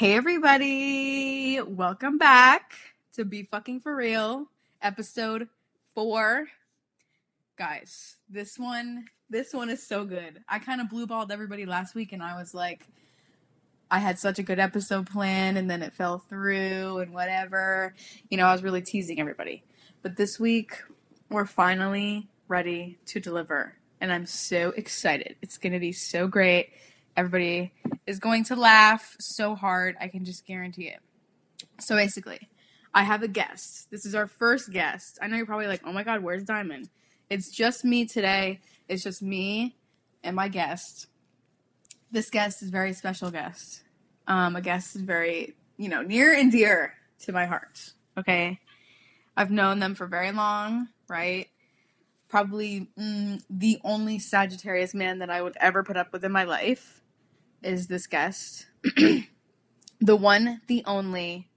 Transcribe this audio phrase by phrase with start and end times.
[0.00, 2.72] Hey everybody, welcome back
[3.12, 4.46] to Be Fucking For Real,
[4.80, 5.46] episode
[5.94, 6.46] four.
[7.58, 10.42] Guys, this one, this one is so good.
[10.48, 12.86] I kind of blue balled everybody last week, and I was like,
[13.90, 17.94] I had such a good episode plan and then it fell through, and whatever.
[18.30, 19.62] You know, I was really teasing everybody.
[20.00, 20.78] But this week,
[21.28, 25.36] we're finally ready to deliver, and I'm so excited.
[25.42, 26.70] It's gonna be so great.
[27.18, 27.74] Everybody
[28.10, 29.96] is going to laugh so hard.
[30.00, 30.98] I can just guarantee it.
[31.78, 32.48] So basically,
[32.92, 33.88] I have a guest.
[33.90, 35.18] This is our first guest.
[35.22, 36.90] I know you're probably like, oh my God, where's Diamond?
[37.30, 38.60] It's just me today.
[38.88, 39.76] It's just me
[40.24, 41.06] and my guest.
[42.10, 43.84] This guest is very special guest.
[44.26, 47.92] Um, a guest is very, you know, near and dear to my heart.
[48.18, 48.58] Okay.
[49.36, 51.46] I've known them for very long, right?
[52.28, 56.44] Probably mm, the only Sagittarius man that I would ever put up with in my
[56.44, 56.99] life
[57.62, 58.66] is this guest.
[60.00, 61.48] the one, the only,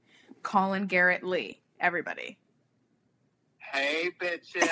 [0.42, 1.62] Colin Garrett Lee.
[1.80, 2.38] Everybody.
[3.58, 4.70] Hey, bitches.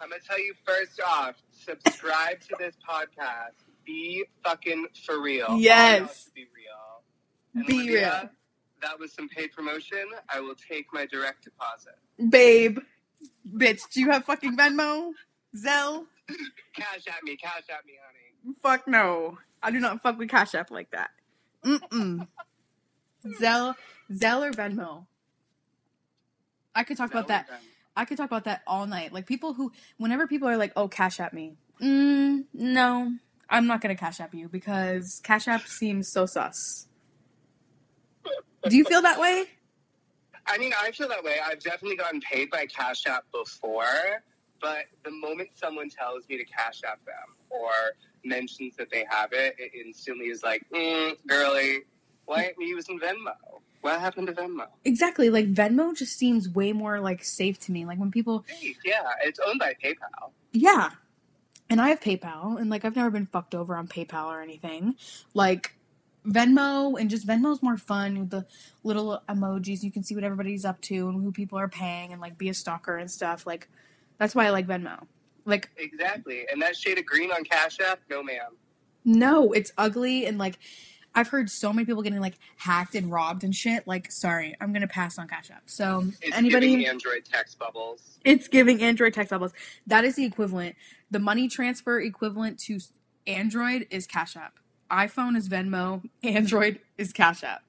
[0.00, 3.64] I'm going to tell you first off subscribe to this podcast.
[3.86, 5.56] Be fucking for real.
[5.58, 6.30] Yes.
[6.34, 7.02] Be real.
[7.54, 8.30] And Be Olivia, real.
[8.82, 10.04] That was some paid promotion.
[10.28, 11.94] I will take my direct deposit.
[12.30, 12.78] Babe.
[13.56, 15.12] Bitch, do you have fucking Venmo?
[15.56, 16.06] Zelle?
[16.74, 17.36] Cash at me.
[17.36, 18.21] Cash at me, honey.
[18.62, 19.38] Fuck no.
[19.62, 21.10] I do not fuck with Cash App like that.
[21.64, 22.26] Mm-mm.
[23.40, 23.74] Zelle,
[24.10, 25.06] Zelle or Venmo.
[26.74, 27.48] I could talk about that.
[27.96, 29.12] I could talk about that all night.
[29.12, 33.12] Like people who, whenever people are like, "Oh, Cash App me," mm, no,
[33.48, 36.88] I'm not gonna Cash App you because Cash App seems so sus.
[38.68, 39.44] Do you feel that way?
[40.46, 41.36] I mean, I feel that way.
[41.44, 44.22] I've definitely gotten paid by Cash App before,
[44.60, 47.70] but the moment someone tells me to Cash App them or
[48.24, 51.80] mentions that they have it, it instantly is like, mm, girly,
[52.26, 53.32] why aren't you using Venmo?
[53.80, 54.66] What happened to Venmo?
[54.84, 55.28] Exactly.
[55.28, 57.84] Like Venmo just seems way more like safe to me.
[57.84, 58.44] Like when people,
[58.84, 60.30] Yeah, it's owned by PayPal.
[60.52, 60.90] yeah,
[61.68, 64.94] and I have PayPal, and like I've never been fucked over on PayPal or anything.
[65.34, 65.74] Like
[66.24, 68.46] Venmo and just Venmo's more fun with the
[68.84, 69.82] little emojis.
[69.82, 72.48] You can see what everybody's up to and who people are paying, and like be
[72.48, 73.46] a stalker and stuff.
[73.46, 73.68] Like
[74.18, 75.06] that's why I like Venmo.
[75.44, 76.46] Like Exactly.
[76.50, 78.56] And that shade of green on Cash App, no ma'am.
[79.04, 80.58] no, it's ugly and like.
[81.14, 83.86] I've heard so many people getting like hacked and robbed and shit.
[83.86, 85.64] Like, sorry, I'm gonna pass on Cash App.
[85.66, 88.18] So It's anybody, giving Android text bubbles.
[88.24, 89.52] It's giving Android text bubbles.
[89.86, 90.74] That is the equivalent.
[91.10, 92.80] The money transfer equivalent to
[93.26, 94.54] Android is Cash App.
[94.90, 96.02] iPhone is Venmo.
[96.22, 97.62] Android is Cash App.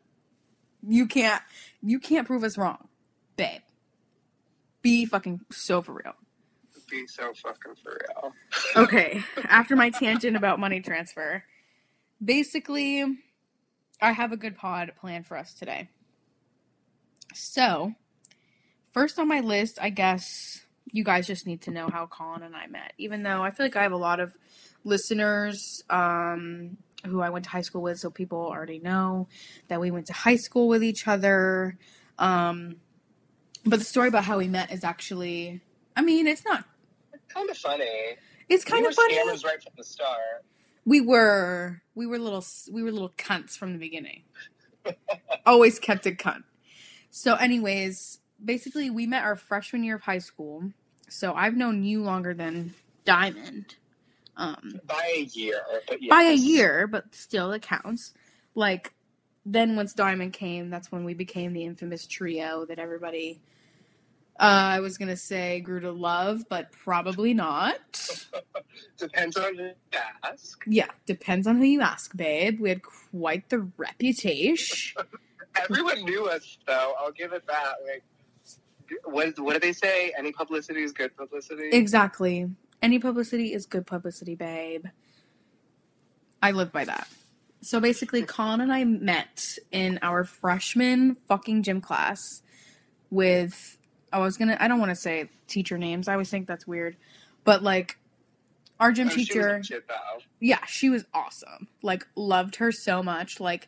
[0.88, 1.41] You can't
[1.81, 2.88] you can't prove us wrong,
[3.35, 3.59] babe.
[4.81, 6.13] Be fucking so for real.
[6.93, 8.33] Be so fucking for real.
[8.75, 11.43] Okay, after my tangent about money transfer,
[12.23, 13.03] basically,
[13.99, 15.89] I have a good pod planned for us today.
[17.33, 17.93] So,
[18.91, 20.61] first on my list, I guess
[20.91, 22.93] you guys just need to know how Colin and I met.
[22.99, 24.37] Even though I feel like I have a lot of
[24.83, 26.77] listeners um,
[27.07, 29.27] who I went to high school with, so people already know
[29.67, 31.75] that we went to high school with each other.
[32.19, 32.75] Um,
[33.65, 35.59] but the story about how we met is actually,
[35.95, 36.65] I mean, it's not.
[37.33, 38.17] Kind of funny.
[38.49, 39.16] It's kind we of were funny.
[39.16, 40.44] scammers right from the start.
[40.85, 44.23] We were we were little we were little cunts from the beginning.
[45.45, 46.43] Always kept it cunt.
[47.09, 50.72] So, anyways, basically, we met our freshman year of high school.
[51.09, 52.73] So I've known you longer than
[53.05, 53.75] Diamond,
[54.35, 55.61] um, By a year.
[55.88, 56.09] But yes.
[56.09, 58.13] by a year, but still it counts.
[58.55, 58.93] Like
[59.45, 63.41] then once Diamond came, that's when we became the infamous trio that everybody.
[64.39, 68.07] Uh, I was gonna say grew to love, but probably not.
[68.97, 69.73] Depends on who you
[70.23, 70.63] ask.
[70.66, 72.59] Yeah, depends on who you ask, babe.
[72.59, 75.03] We had quite the reputation.
[75.69, 76.95] Everyone knew us, though.
[76.99, 77.73] I'll give it that.
[77.85, 78.03] Like,
[79.03, 80.13] what, what do they say?
[80.17, 81.69] Any publicity is good publicity.
[81.72, 82.49] Exactly.
[82.81, 84.85] Any publicity is good publicity, babe.
[86.41, 87.07] I live by that.
[87.61, 92.41] So basically, Colin and I met in our freshman fucking gym class
[93.09, 93.78] with,
[94.13, 96.07] I was gonna, I don't want to say teacher names.
[96.07, 96.95] I always think that's weird.
[97.43, 97.97] But like,
[98.79, 99.85] our gym Oh, she teacher, legit,
[100.39, 101.67] yeah, she was awesome.
[101.81, 103.39] Like, loved her so much.
[103.39, 103.67] Like,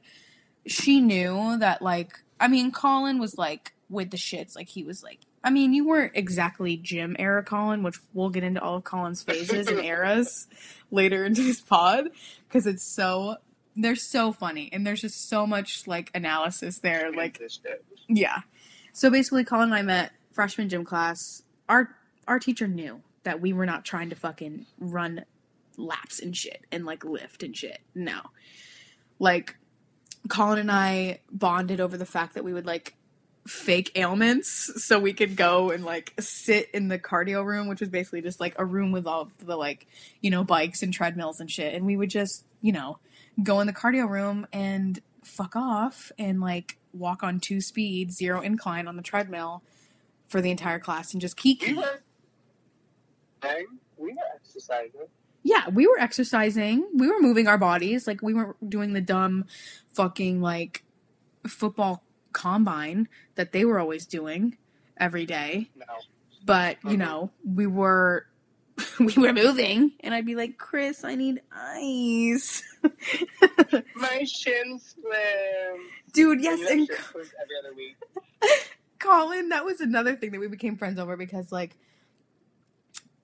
[0.68, 4.56] she knew that, like, I mean, Colin was like with the shits.
[4.56, 8.44] Like, he was like, I mean, you weren't exactly gym era Colin, which we'll get
[8.44, 10.48] into all of Colin's phases and eras
[10.92, 12.10] later into this pod
[12.48, 13.38] because it's so,
[13.76, 17.12] they're so funny and there's just so much like analysis there.
[17.12, 17.40] Like,
[18.08, 18.40] yeah.
[18.92, 21.42] So basically, Colin and I met freshman gym class.
[21.68, 21.96] Our
[22.28, 25.26] our teacher knew that we were not trying to fucking run
[25.78, 27.80] laps and shit and like lift and shit.
[27.96, 28.20] No,
[29.18, 29.56] like
[30.30, 32.96] Colin and I bonded over the fact that we would like
[33.48, 37.90] fake ailments so we could go and like sit in the cardio room which was
[37.90, 39.86] basically just like a room with all the like
[40.20, 42.98] you know bikes and treadmills and shit and we would just you know
[43.44, 48.42] go in the cardio room and fuck off and like walk on two speed zero
[48.42, 49.62] incline on the treadmill
[50.28, 52.02] for the entire class and just keep We were,
[53.98, 55.08] we were exercising.
[55.44, 56.88] yeah, we were exercising.
[56.96, 58.08] We were moving our bodies.
[58.08, 59.46] Like we weren't doing the dumb
[59.94, 60.84] fucking like
[61.48, 64.58] football combine that they were always doing
[64.98, 65.70] every day.
[65.76, 65.86] No.
[66.44, 66.98] But, you Mhm.
[67.00, 68.28] know, we were
[69.00, 72.62] we were moving and I'd be like, "Chris, I need ice."
[73.96, 75.80] My shin split.
[76.14, 77.96] Dude, yes, and every other week.
[79.06, 81.76] Colin, that was another thing that we became friends over because like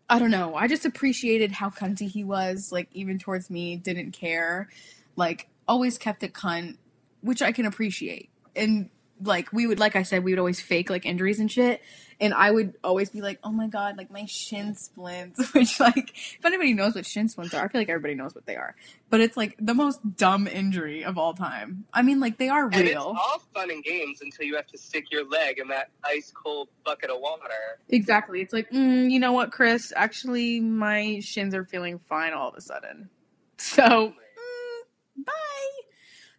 [0.10, 4.12] I don't know, I just appreciated how cunty he was, like even towards me, didn't
[4.12, 4.68] care.
[5.16, 6.78] Like always kept it cunt,
[7.22, 8.30] which I can appreciate.
[8.54, 8.90] And
[9.24, 11.82] like we would like I said, we would always fake like injuries and shit.
[12.20, 16.12] And I would always be like, Oh my god, like my shin splints which like
[16.16, 18.76] if anybody knows what shin splints are, I feel like everybody knows what they are.
[19.10, 21.86] But it's like the most dumb injury of all time.
[21.94, 23.16] I mean like they are And it's real.
[23.20, 26.70] all fun and games until you have to stick your leg in that ice cold
[26.86, 27.42] bucket of water.
[27.90, 28.42] Exactly.
[28.42, 29.92] It's like, mm, you know what, Chris?
[29.96, 33.10] Actually, my shins are feeling fine all of a sudden.
[33.58, 35.32] So, mm, bye.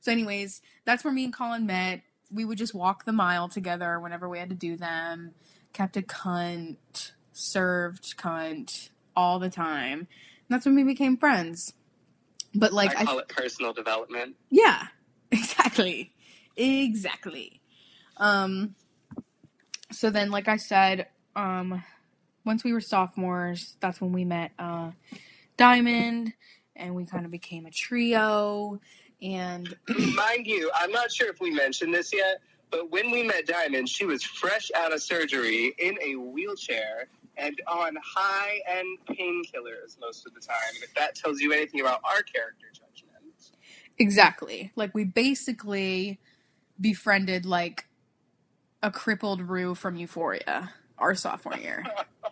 [0.00, 2.02] So, anyways, that's where me and Colin met.
[2.32, 5.32] We would just walk the mile together whenever we had to do them.
[5.73, 9.99] Kept a cunt, served cunt all the time.
[10.00, 10.08] And
[10.49, 11.75] that's when we became friends.
[12.55, 14.37] But, like, I I call it personal development.
[14.50, 14.88] yeah,
[15.31, 16.12] exactly.
[16.56, 17.61] Exactly.
[18.19, 18.75] Um
[19.90, 21.82] so then like I said, um
[22.44, 24.90] once we were sophomores, that's when we met uh
[25.56, 26.34] Diamond
[26.76, 28.81] and we kind of became a trio
[29.23, 29.75] and
[30.15, 32.41] Mind you, I'm not sure if we mentioned this yet,
[32.71, 37.61] but when we met Diamond, she was fresh out of surgery in a wheelchair and
[37.67, 40.57] on high end painkillers most of the time.
[40.75, 43.53] And if that tells you anything about our character judgment.
[43.99, 44.73] exactly.
[44.77, 46.21] Like we basically
[46.81, 47.87] befriended like
[48.83, 51.85] a crippled Rue from Euphoria our sophomore year.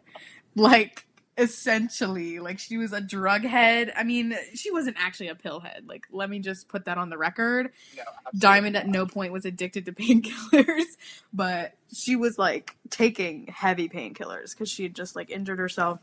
[0.57, 1.07] like
[1.39, 3.93] essentially like she was a drug head.
[3.97, 5.85] I mean she wasn't actually a pill head.
[5.87, 7.71] Like let me just put that on the record.
[7.97, 8.03] No,
[8.39, 10.85] diamond at no point was addicted to painkillers
[11.33, 16.01] but she was like taking heavy painkillers because she had just like injured herself.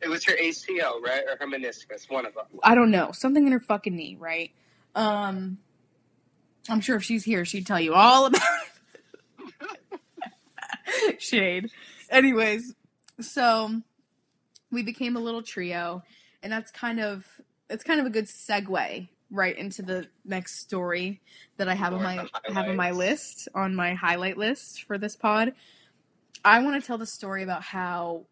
[0.00, 1.24] It was her ACL, right?
[1.28, 2.44] Or her meniscus, one of them.
[2.62, 3.10] i don't know.
[3.12, 4.50] Something in her fucking knee right?
[4.94, 5.58] Um
[6.70, 8.42] i'm sure if she's here she'd tell you all about
[11.10, 11.20] it.
[11.20, 11.70] Shade.
[12.10, 12.74] Anyways
[13.20, 13.82] so
[14.70, 16.02] we became a little trio
[16.42, 17.26] and that's kind of
[17.70, 21.20] it's kind of a good segue right into the next story
[21.56, 25.16] that i have on my have on my list on my highlight list for this
[25.16, 25.52] pod.
[26.44, 28.24] I want to tell the story about how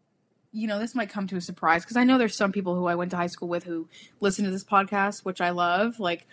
[0.53, 2.87] you know this might come to a surprise because i know there's some people who
[2.87, 3.89] i went to high school with who
[4.21, 6.27] listen to this podcast which i love like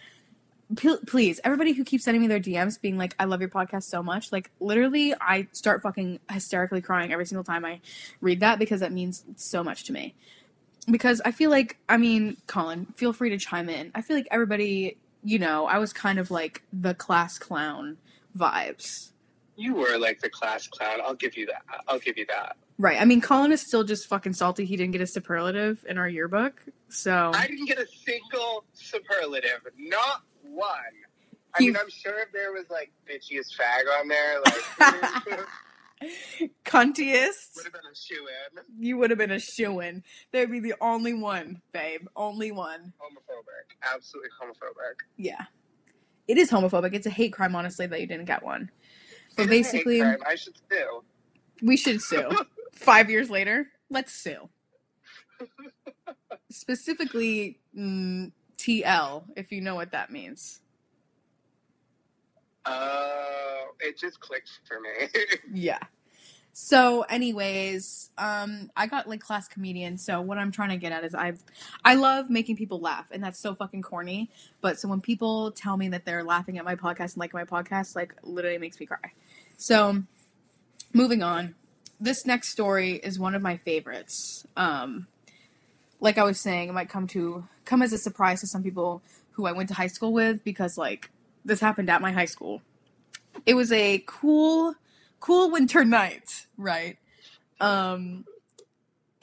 [0.75, 3.83] p- please everybody who keeps sending me their dms being like i love your podcast
[3.83, 7.79] so much like literally i start fucking hysterically crying every single time i
[8.21, 10.13] read that because that means so much to me
[10.91, 14.27] because i feel like i mean colin feel free to chime in i feel like
[14.31, 17.97] everybody you know i was kind of like the class clown
[18.37, 19.11] vibes
[19.55, 20.99] You were like the class clown.
[21.05, 21.61] I'll give you that.
[21.87, 22.55] I'll give you that.
[22.79, 25.97] right i mean colin is still just fucking salty he didn't get a superlative in
[25.97, 30.21] our yearbook so I didn't get a single superlative, not
[30.53, 30.69] one.
[31.55, 35.39] I He- mean, I'm sure if there was like bitchiest fag on there, like
[36.65, 38.63] cuntiest would have been a shoe in.
[38.85, 40.03] you would have been a shoo-in.
[40.31, 42.07] They'd be the only one, babe.
[42.15, 42.91] Only one.
[42.99, 44.95] Homophobic, absolutely homophobic.
[45.17, 45.45] Yeah.
[46.27, 46.93] It is homophobic.
[46.93, 48.69] It's a hate crime, honestly, that you didn't get one.
[49.37, 50.01] But It is basically.
[50.01, 51.03] I should sue.
[51.61, 52.29] we should sue.
[52.73, 54.49] Five years later, let's sue.
[56.49, 58.31] Specifically, mm,
[58.63, 60.61] TL, if you know what that means.
[62.65, 65.09] Uh, it just clicked for me.
[65.53, 65.79] Yeah.
[66.55, 69.97] So, anyways, um, I got like class comedian.
[69.97, 71.33] So what I'm trying to get at is I,
[71.83, 74.29] I love making people laugh, and that's so fucking corny.
[74.61, 77.43] But so when people tell me that they're laughing at my podcast and like my
[77.43, 79.13] podcast, like literally makes me cry.
[79.57, 80.03] So,
[80.93, 81.55] moving on,
[81.99, 84.45] this next story is one of my favorites.
[84.55, 85.07] Um,
[86.03, 89.01] like I was saying, it might come to come as a surprise to some people
[89.31, 91.09] who I went to high school with because like
[91.45, 92.61] this happened at my high school.
[93.45, 94.75] It was a cool
[95.21, 96.97] cool winter night, right?
[97.61, 98.25] Um,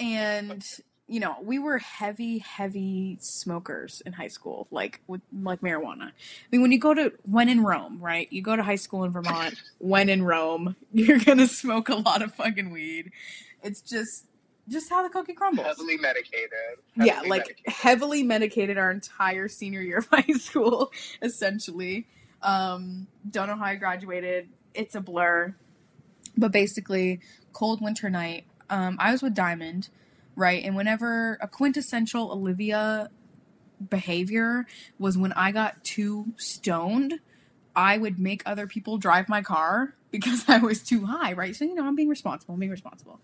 [0.01, 0.65] and
[1.07, 6.07] you know, we were heavy, heavy smokers in high school, like with like marijuana.
[6.07, 6.13] I
[6.51, 8.27] mean, when you go to when in Rome, right?
[8.33, 9.61] You go to high school in Vermont.
[9.79, 13.13] when in Rome, you're gonna smoke a lot of fucking weed.
[13.63, 14.25] It's just
[14.71, 15.67] just how the cookie crumbles.
[15.67, 16.79] Heavily medicated.
[16.97, 17.73] yeah, like medicated.
[17.73, 22.07] heavily medicated our entire senior year of high school, essentially.
[22.43, 24.49] Um, don't know how I graduated.
[24.75, 25.55] It's a blur.
[26.37, 27.21] But basically,
[27.53, 28.45] cold winter night.
[28.71, 29.89] Um, I was with Diamond,
[30.37, 30.63] right?
[30.65, 33.11] And whenever a quintessential Olivia
[33.89, 34.67] behavior
[34.99, 37.15] was when I got too stoned,
[37.75, 41.55] I would make other people drive my car because I was too high, right?
[41.55, 42.55] So you know, I'm being responsible.
[42.55, 43.21] I'm being responsible.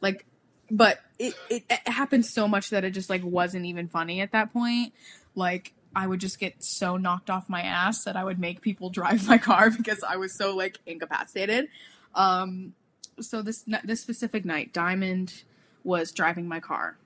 [0.00, 0.24] Like,
[0.70, 4.32] but it, it it happened so much that it just like wasn't even funny at
[4.32, 4.92] that point.
[5.34, 8.90] Like I would just get so knocked off my ass that I would make people
[8.90, 11.68] drive my car because I was so like incapacitated.
[12.14, 12.74] Um,
[13.20, 15.44] so this this specific night, Diamond
[15.84, 16.96] was driving my car,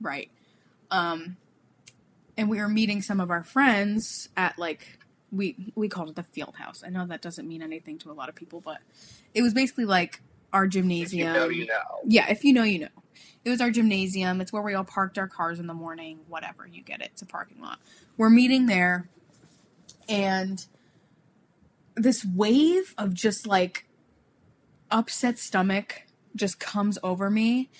[0.00, 0.30] right?
[0.90, 1.36] Um,
[2.36, 4.98] and we were meeting some of our friends at like
[5.30, 6.82] we we called it the field house.
[6.86, 8.78] I know that doesn't mean anything to a lot of people, but
[9.34, 10.20] it was basically like
[10.52, 11.28] our If gymnasium.
[11.28, 12.00] you know, you know.
[12.06, 12.88] Yeah, if you know, you know.
[13.44, 14.40] It was our gymnasium.
[14.40, 16.20] It's where we all parked our cars in the morning.
[16.28, 17.10] Whatever, you get it.
[17.12, 17.78] It's a parking lot.
[18.16, 19.08] We're meeting there,
[20.08, 20.64] and
[21.96, 23.86] this wave of just like
[24.90, 26.02] upset stomach
[26.36, 27.70] just comes over me,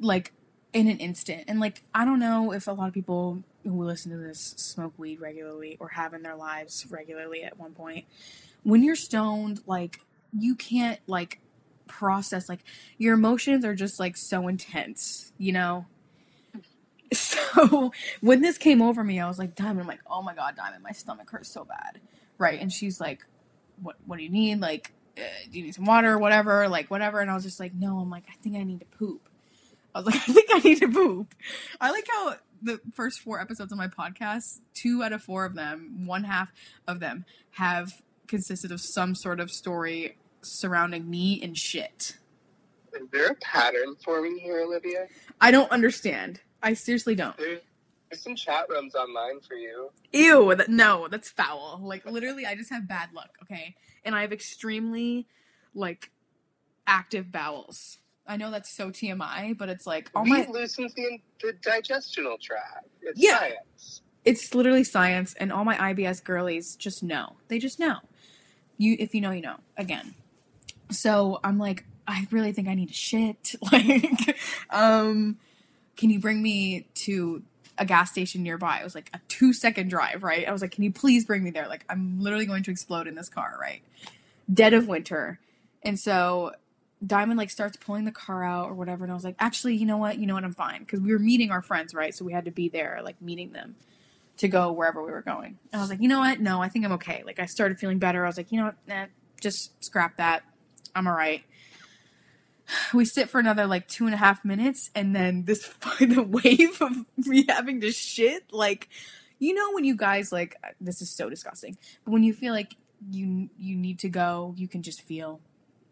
[0.00, 0.32] like
[0.72, 1.44] in an instant.
[1.46, 4.94] And like, I don't know if a lot of people who listen to this smoke
[4.98, 8.06] weed regularly or have in their lives regularly at one point.
[8.64, 10.00] When you're stoned, like,
[10.32, 11.40] you can't like
[11.92, 12.60] process like
[12.98, 15.86] your emotions are just like so intense, you know?
[17.14, 20.56] So when this came over me, I was like, Diamond, I'm like, oh my god,
[20.56, 22.00] Diamond, my stomach hurts so bad.
[22.38, 22.58] Right.
[22.58, 23.26] And she's like,
[23.82, 24.60] What what do you need?
[24.60, 25.20] Like, uh,
[25.50, 26.66] do you need some water or whatever?
[26.68, 27.20] Like, whatever.
[27.20, 29.28] And I was just like, No, I'm like, I think I need to poop.
[29.94, 31.34] I was like, I think I need to poop.
[31.80, 35.54] I like how the first four episodes of my podcast, two out of four of
[35.54, 36.50] them, one half
[36.88, 42.16] of them, have consisted of some sort of story surrounding me and shit.
[42.94, 45.06] Is there a pattern forming here, Olivia?
[45.40, 46.40] I don't understand.
[46.62, 47.36] I seriously don't.
[47.38, 47.60] There,
[48.10, 49.90] there's some chat rooms online for you.
[50.12, 51.80] Ew, that, no, that's foul.
[51.82, 53.30] Like literally, I just have bad luck.
[53.42, 55.26] Okay, and I have extremely
[55.74, 56.10] like
[56.86, 57.98] active bowels.
[58.26, 62.38] I know that's so TMI, but it's like all Weed my loosens the, the digestional
[62.40, 62.86] tract.
[63.00, 63.38] It's Yeah.
[63.38, 64.02] science.
[64.24, 67.36] it's literally science, and all my IBS girlies just know.
[67.48, 67.96] They just know.
[68.78, 69.56] You, if you know, you know.
[69.76, 70.14] Again,
[70.94, 73.54] so I'm like, I really think I need to shit.
[73.72, 74.36] Like,
[74.70, 75.38] um,
[75.96, 77.42] can you bring me to
[77.78, 78.78] a gas station nearby?
[78.80, 80.46] It was like a two second drive, right?
[80.46, 81.68] I was like, can you please bring me there?
[81.68, 83.82] Like, I'm literally going to explode in this car, right?
[84.52, 85.38] Dead of winter,
[85.82, 86.52] and so
[87.04, 89.86] Diamond like starts pulling the car out or whatever, and I was like, actually, you
[89.86, 90.18] know what?
[90.18, 90.44] You know what?
[90.44, 92.14] I'm fine because we were meeting our friends, right?
[92.14, 93.76] So we had to be there, like meeting them
[94.38, 95.58] to go wherever we were going.
[95.72, 96.40] And I was like, you know what?
[96.40, 97.22] No, I think I'm okay.
[97.24, 98.24] Like I started feeling better.
[98.24, 98.76] I was like, you know what?
[98.86, 99.06] Nah,
[99.40, 100.42] just scrap that.
[100.94, 101.42] I'm all right.
[102.94, 105.66] We sit for another like two and a half minutes, and then this
[106.00, 108.44] the wave of me having to shit.
[108.52, 108.88] Like,
[109.38, 112.74] you know, when you guys like this is so disgusting, but when you feel like
[113.10, 115.40] you you need to go, you can just feel,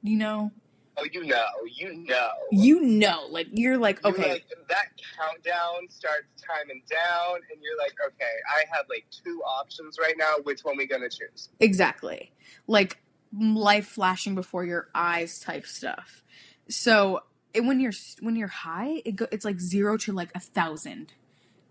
[0.02, 0.52] you know,
[0.96, 1.44] Oh, you know,
[1.76, 2.28] you know.
[2.50, 7.78] you know, like you're like You're okay, like, that countdown starts timing down, and you're
[7.78, 10.34] like, okay, I have like two options right now.
[10.42, 11.48] Which one we gonna choose?
[11.58, 12.32] Exactly.
[12.66, 12.98] Like
[13.32, 16.22] life flashing before your eyes type stuff.
[16.68, 17.20] So
[17.54, 21.12] it, when you're when you're high, it go, it's like zero to like a thousand,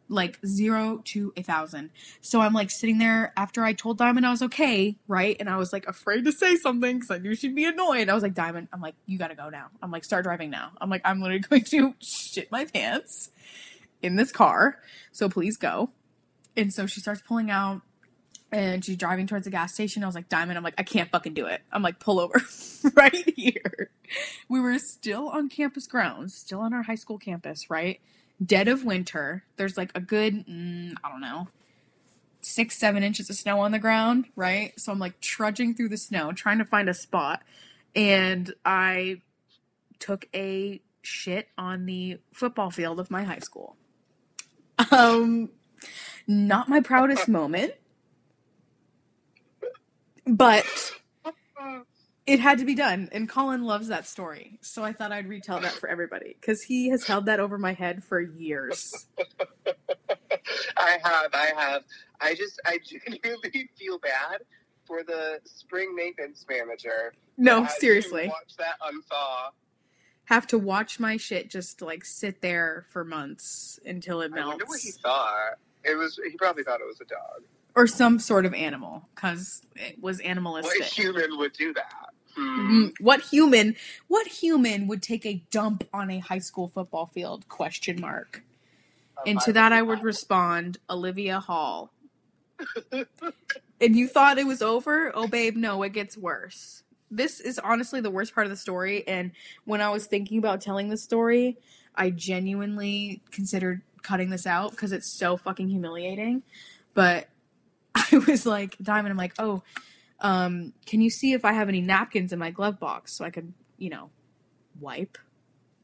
[0.07, 1.91] like zero to a thousand.
[2.21, 5.35] So I'm like sitting there after I told Diamond I was okay, right?
[5.39, 8.09] And I was like afraid to say something because I knew she'd be annoyed.
[8.09, 9.67] I was like, Diamond, I'm like, you gotta go now.
[9.81, 10.71] I'm like, start driving now.
[10.79, 13.29] I'm like, I'm literally going to shit my pants
[14.01, 14.79] in this car.
[15.11, 15.91] So please go.
[16.57, 17.81] And so she starts pulling out
[18.51, 20.03] and she's driving towards the gas station.
[20.03, 21.61] I was like, Diamond, I'm like, I can't fucking do it.
[21.71, 22.41] I'm like, pull over
[22.95, 23.91] right here.
[24.47, 27.99] We were still on campus grounds, still on our high school campus, right?
[28.43, 29.43] Dead of winter.
[29.57, 31.47] There's like a good, mm, I don't know,
[32.41, 34.77] six, seven inches of snow on the ground, right?
[34.79, 37.43] So I'm like trudging through the snow, trying to find a spot.
[37.95, 39.21] And I
[39.99, 43.75] took a shit on the football field of my high school.
[44.91, 45.49] Um,
[46.25, 47.73] not my proudest moment
[50.35, 50.93] but
[52.25, 55.59] it had to be done and colin loves that story so i thought i'd retell
[55.59, 59.07] that for everybody because he has held that over my head for years
[60.77, 61.83] I have, I have.
[62.21, 64.41] I just, I genuinely feel bad
[64.85, 67.13] for the spring maintenance manager.
[67.37, 69.51] no seriously watch that unthaw.
[70.25, 74.45] have to watch my shit just like sit there for months until it melts.
[74.45, 75.57] I wonder what he thought.
[75.83, 76.19] It was.
[76.29, 77.43] He probably thought it was a dog.
[77.79, 80.81] Or some sort of animal because it was animalistic.
[80.81, 82.09] What human would do that?
[82.35, 82.71] Hmm.
[82.71, 83.77] Mm, What human?
[84.09, 87.47] What human would take a dump on a high school football field?
[87.47, 88.43] Question mark.
[89.25, 91.93] And to that, I would respond, Olivia Hall.
[92.91, 95.13] and you thought it was over?
[95.15, 96.83] Oh, babe, no, it gets worse.
[97.09, 99.07] This is honestly the worst part of the story.
[99.07, 99.31] And
[99.63, 101.57] when I was thinking about telling this story,
[101.95, 106.43] I genuinely considered cutting this out because it's so fucking humiliating.
[106.93, 107.28] But
[107.95, 109.63] I was like, Diamond, I'm like, oh,
[110.19, 113.29] um, can you see if I have any napkins in my glove box so I
[113.29, 114.09] could, you know,
[114.79, 115.17] wipe?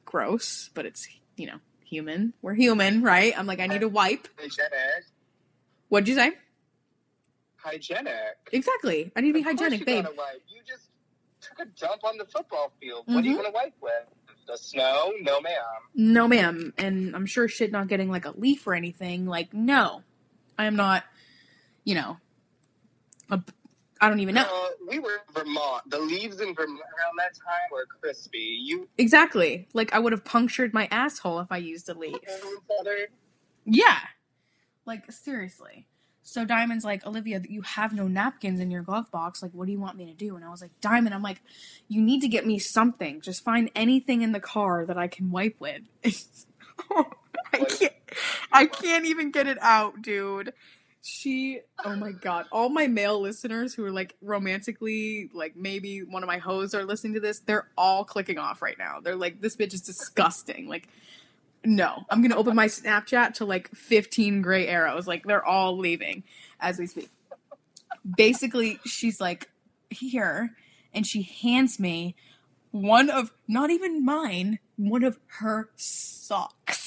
[0.06, 2.34] Gross, but it's, you know, human.
[2.42, 3.38] We're human, right?
[3.38, 4.28] I'm like, I need a wipe.
[4.38, 5.06] hygienic.
[5.90, 6.34] What'd you say?
[7.58, 8.14] Hygienic.
[8.52, 9.12] Exactly.
[9.16, 10.06] I need to be Of hygienic, you babe.
[10.48, 10.90] You just
[11.42, 13.04] took a dump on the football field.
[13.08, 13.38] What are you Mhm.
[13.38, 13.92] gonna wipe with?
[14.48, 15.12] The snow?
[15.22, 15.64] No, ma'am.
[15.96, 16.74] No, ma'am.
[16.78, 19.26] And I'm sure shit not getting like a leaf or anything.
[19.26, 20.04] Like, no.
[20.58, 21.04] I am not,
[21.86, 22.18] you know,
[23.32, 23.42] a,
[24.02, 24.42] I don't even know.
[24.44, 25.90] Uh, we were in Vermont.
[25.90, 28.60] The leaves in Vermont around that time were crispy.
[28.62, 29.68] You Exactly.
[29.74, 32.18] Like, I would have punctured my asshole if I used a leaf.
[33.66, 34.00] Yeah.
[34.86, 35.88] Like, seriously.
[36.28, 39.44] So Diamond's like, Olivia, you have no napkins in your glove box.
[39.44, 40.36] Like, what do you want me to do?
[40.36, 41.42] And I was like, Diamond, I'm like,
[41.88, 43.22] you need to get me something.
[43.22, 45.82] Just find anything in the car that I can wipe with.
[47.54, 47.94] I can't.
[48.52, 50.54] I can't even get it out, dude.
[51.08, 56.24] She, oh my god, all my male listeners who are like romantically, like maybe one
[56.24, 59.02] of my hoes are listening to this, they're all clicking off right now.
[59.04, 60.68] They're like, this bitch is disgusting.
[60.68, 60.88] Like,
[61.64, 65.06] no, I'm gonna open my Snapchat to like 15 gray arrows.
[65.06, 66.24] Like, they're all leaving
[66.60, 67.12] as we speak.
[68.18, 69.52] Basically, she's like,
[69.92, 70.56] here,
[70.92, 72.16] and she hands me
[72.72, 76.85] one of, not even mine, one of her socks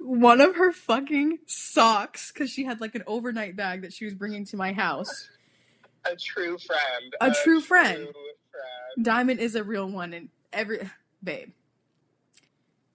[0.00, 4.14] one of her fucking socks because she had like an overnight bag that she was
[4.14, 5.28] bringing to my house.
[6.04, 7.14] a true friend.
[7.20, 7.98] A true friend.
[7.98, 9.04] friend.
[9.04, 10.90] Diamond is a real one, and every
[11.22, 11.50] babe.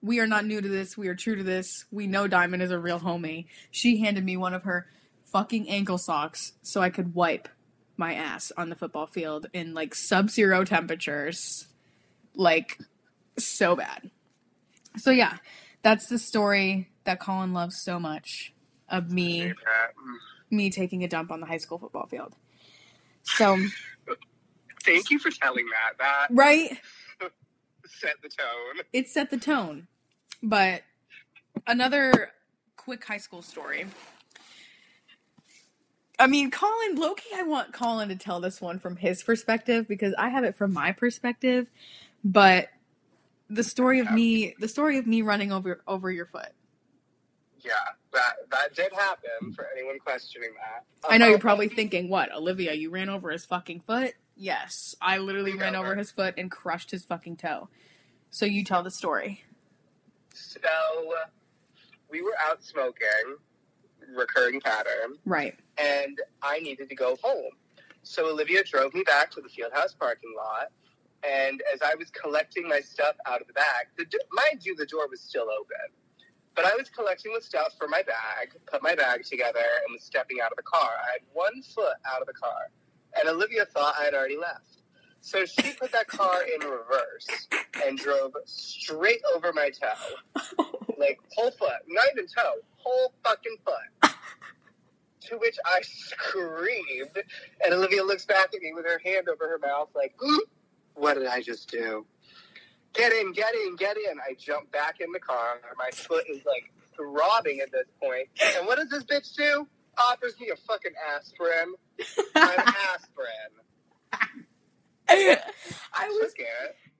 [0.02, 0.96] We are not new to this.
[0.96, 1.86] We are true to this.
[1.90, 3.46] We know Diamond is a real homie.
[3.70, 4.86] She handed me one of her
[5.24, 7.48] fucking ankle socks so I could wipe
[7.96, 11.66] my ass on the football field in like sub zero temperatures.
[12.34, 12.78] Like,
[13.38, 14.10] so bad.
[14.98, 15.38] So, yeah,
[15.82, 18.52] that's the story that Colin loves so much
[18.88, 19.52] of me
[20.50, 22.34] me taking a dump on the high school football field.
[23.22, 23.58] So,
[24.84, 25.98] Thank you for telling that.
[25.98, 26.78] That right?
[27.88, 28.84] set the tone.
[28.92, 29.88] It set the tone.
[30.42, 30.82] But
[31.66, 32.30] another
[32.76, 33.86] quick high school story.
[36.18, 40.14] I mean, Colin, Loki, I want Colin to tell this one from his perspective because
[40.16, 41.68] I have it from my perspective.
[42.24, 42.68] But
[43.50, 46.52] the story of me, the story of me running over over your foot.
[47.66, 47.72] Yeah,
[48.12, 49.52] that that did happen.
[49.52, 53.30] For anyone questioning that, I know you're Um, probably thinking, what, Olivia, you ran over
[53.30, 54.14] his fucking foot?
[54.36, 57.68] Yes, I literally ran over his foot and crushed his fucking toe.
[58.30, 59.42] So you tell the story.
[60.34, 60.60] So
[62.10, 63.36] we were out smoking,
[64.14, 65.58] recurring pattern, Right.
[65.78, 67.50] and I needed to go home.
[68.02, 70.70] So Olivia drove me back to the Fieldhouse parking lot,
[71.24, 74.76] and as I was collecting my stuff out of the bag, the do- mind you,
[74.76, 75.96] the door was still open.
[76.56, 80.02] But I was collecting the stuff for my bag, put my bag together, and was
[80.02, 80.90] stepping out of the car.
[81.06, 82.70] I had one foot out of the car,
[83.20, 84.78] and Olivia thought I had already left.
[85.20, 87.26] So she put that car in reverse
[87.84, 90.64] and drove straight over my toe.
[90.98, 91.82] Like, whole foot.
[91.88, 92.54] Not even toe.
[92.76, 94.12] Whole fucking foot.
[95.22, 97.22] To which I screamed,
[97.64, 100.14] and Olivia looks back at me with her hand over her mouth, like,
[100.94, 102.06] What did I just do?
[102.96, 104.18] Get in, get in, get in.
[104.20, 105.60] I jump back in the car.
[105.76, 108.28] My foot is like throbbing at this point.
[108.58, 109.66] And what does this bitch do?
[109.98, 111.74] Offers me a fucking aspirin.
[112.34, 114.32] An aspirin.
[115.08, 115.38] I
[115.94, 116.32] I was,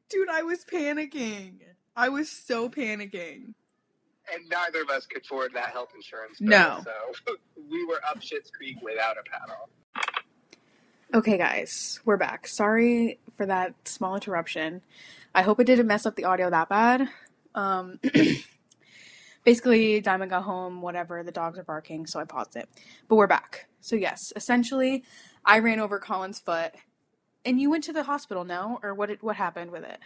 [0.09, 1.55] dude, I was panicking.
[1.97, 3.55] I was so panicking.
[4.33, 6.39] and neither of us could afford that health insurance.
[6.39, 6.83] bill, No.
[6.85, 7.35] So
[7.71, 9.69] we were up Shit's Creek without a paddle.
[11.15, 12.47] Okay, guys, we're back.
[12.49, 14.83] Sorry for that small interruption.
[15.37, 17.11] I hope it didn't mess up the audio that bad.
[17.55, 18.01] Um,
[19.45, 22.71] basically, Diamond got home, whatever, the dogs are barking, so I paused it.
[23.07, 23.67] But we're back.
[23.83, 25.05] So, yes, essentially,
[25.45, 26.73] I ran over Colin's foot,
[27.45, 28.81] and you went to the hospital, no?
[28.83, 29.99] Or what, what happened with it?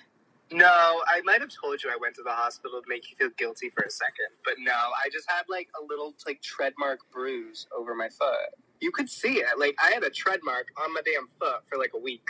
[0.50, 0.66] No,
[1.06, 3.70] I might have told you I went to the hospital to make you feel guilty
[3.70, 7.68] for a second, but no, I just had like a little like tread mark bruise
[7.78, 8.50] over my foot.
[8.80, 9.60] You could see it.
[9.60, 12.24] Like I had a tread mark on my damn foot for like a week.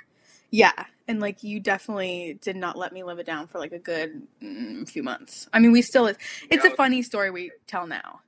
[0.50, 0.72] Yeah,
[1.08, 4.22] and like you definitely did not let me live it down for like a good
[4.42, 5.48] mm, few months.
[5.52, 6.06] I mean, we still
[6.50, 6.76] it's a No.
[6.76, 8.20] funny story we tell now.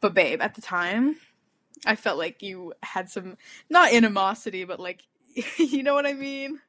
[0.00, 1.16] But babe, at the time,
[1.86, 3.36] I felt like you had some
[3.70, 5.02] not animosity, but like
[5.58, 6.60] you know what I mean?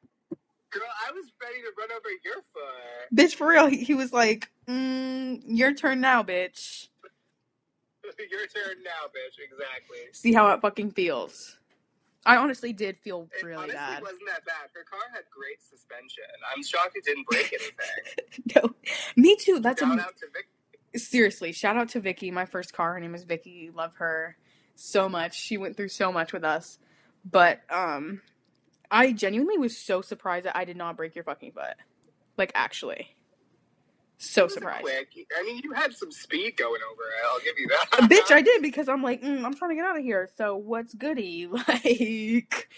[0.72, 3.08] Girl, I was ready to run over your foot.
[3.14, 6.88] Bitch, for real, he, he was like, mm, "Your turn now, bitch."
[8.30, 9.42] your turn now, bitch.
[9.44, 9.98] Exactly.
[10.12, 11.58] See how it fucking feels.
[12.26, 14.02] I honestly did feel It really honestly bad.
[14.02, 14.68] wasn't that bad.
[14.74, 16.24] Her car had great suspension.
[16.54, 18.52] I'm shocked it didn't break anything.
[18.62, 18.74] no,
[19.16, 19.58] me too.
[19.60, 21.00] That's Shout a, out to Vic.
[21.00, 21.52] seriously.
[21.52, 22.92] Shout out to Vicky, my first car.
[22.94, 23.70] Her name is Vicky.
[23.74, 24.36] Love her
[24.74, 25.34] so much.
[25.38, 26.78] She went through so much with us.
[27.24, 28.20] But um,
[28.90, 31.74] I genuinely was so surprised that I did not break your fucking foot.
[32.36, 33.14] Like actually,
[34.20, 34.82] so It was a surprised.
[34.82, 35.28] Quick.
[35.36, 37.26] I mean, you had some speed going over it.
[37.32, 38.10] I'll give you that.
[38.10, 40.28] Bitch, I did because I'm like, mm, I'm trying to get out of here.
[40.36, 41.48] So what's goody?
[41.68, 42.68] Like,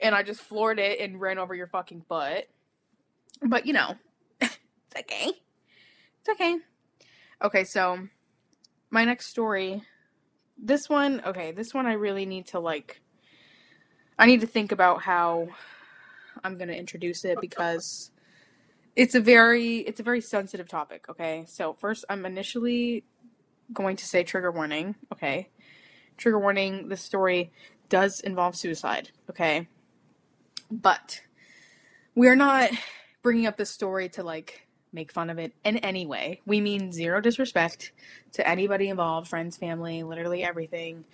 [0.00, 2.48] and I just floored it and ran over your fucking butt.
[3.42, 3.96] But you know,
[4.40, 4.58] it's
[4.96, 5.30] okay.
[5.30, 6.56] It's okay.
[7.42, 8.08] Okay, so
[8.90, 9.82] my next story.
[10.56, 13.00] This one, okay, this one I really need to like.
[14.18, 15.48] I need to think about how
[16.44, 18.12] I'm gonna introduce it because
[18.96, 21.06] it's a very it's a very sensitive topic.
[21.08, 23.04] Okay, so first I'm initially
[23.72, 24.94] going to say trigger warning.
[25.12, 25.48] Okay.
[26.16, 27.50] Trigger warning this story
[27.88, 29.10] does involve suicide.
[29.30, 29.68] Okay.
[30.70, 31.20] But
[32.14, 32.70] we are not
[33.22, 36.40] bringing up this story to like make fun of it in any way.
[36.46, 37.92] We mean zero disrespect
[38.32, 41.04] to anybody involved, friends, family, literally everything.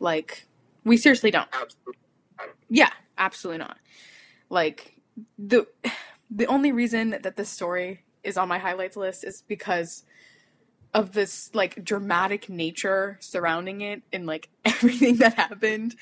[0.00, 0.46] Like,
[0.84, 1.48] we seriously don't.
[1.52, 2.02] Absolutely.
[2.70, 3.76] Yeah, absolutely not.
[4.48, 4.94] Like
[5.38, 5.66] the
[6.30, 10.04] the only reason that this story is on my highlights list is because
[10.94, 15.94] of this like dramatic nature surrounding it and like everything that happened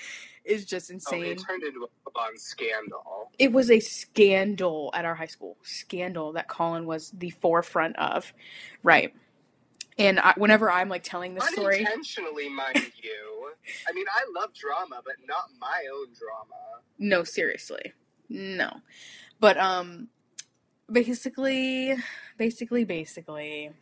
[0.45, 1.25] is just Oh, insane.
[1.25, 3.31] it turned into a full-on scandal.
[3.39, 5.57] it was a scandal at our high school.
[5.63, 8.33] Scandal that Colin was the forefront of.
[8.83, 9.15] Right.
[9.97, 13.53] And I, whenever I'm like telling the story, Unintentionally, mind you.
[13.89, 16.83] I mean, I love drama, but not my own drama.
[16.99, 17.93] No, seriously.
[18.29, 18.71] No.
[19.45, 20.09] But um
[20.91, 21.95] basically
[22.39, 23.73] basically basically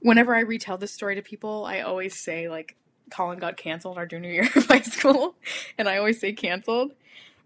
[0.00, 2.76] whenever I retell this story to people, I always say like
[3.10, 5.34] Colin got canceled our junior year of high school
[5.78, 6.92] and I always say canceled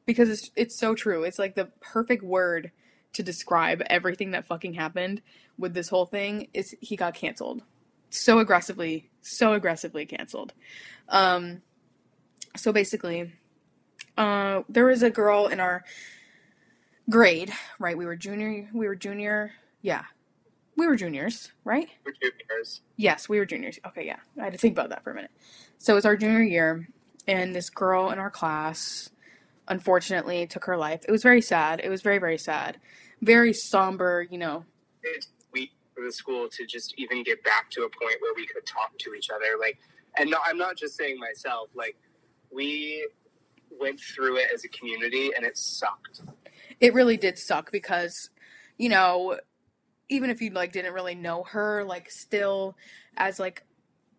[0.07, 1.23] because it's it's so true.
[1.23, 2.73] It's like the perfect word
[3.13, 5.23] to describe everything that fucking happened
[5.57, 7.63] with this whole thing is he got canceled.
[8.11, 10.53] So aggressively, so aggressively canceled.
[11.09, 11.63] Um
[12.57, 13.35] so basically
[14.17, 15.85] uh, there was a girl in our
[17.09, 17.97] grade, right?
[17.97, 18.68] We were junior.
[18.73, 19.53] We were junior.
[19.83, 20.05] Yeah,
[20.77, 21.88] we were juniors, right?
[22.05, 22.81] Two years.
[22.97, 23.79] Yes, we were juniors.
[23.87, 25.31] Okay, yeah, I had to think about that for a minute.
[25.79, 26.88] So it was our junior year,
[27.27, 29.11] and this girl in our class,
[29.68, 31.05] unfortunately, took her life.
[31.07, 31.81] It was very sad.
[31.83, 32.79] It was very, very sad.
[33.21, 34.64] Very somber, you know.
[35.03, 38.47] It's weak for the school to just even get back to a point where we
[38.47, 39.57] could talk to each other.
[39.59, 39.79] Like,
[40.18, 41.68] and no, I'm not just saying myself.
[41.75, 41.97] Like,
[42.51, 43.09] we
[43.81, 46.23] went through it as a community, and it sucked.
[46.81, 48.31] It really did suck because
[48.77, 49.38] you know
[50.09, 52.77] even if you like didn't really know her like still
[53.17, 53.64] as like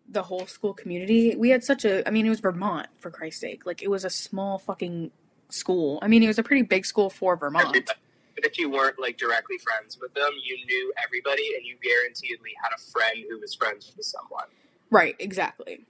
[0.08, 3.40] the whole school community we had such a i mean it was vermont for christ's
[3.40, 5.10] sake like it was a small fucking
[5.50, 7.90] school i mean it was a pretty big school for vermont.
[8.40, 12.52] But if you weren't like directly friends with them, you knew everybody, and you guaranteedly
[12.62, 14.46] had a friend who was friends with someone.
[14.90, 15.84] Right, exactly.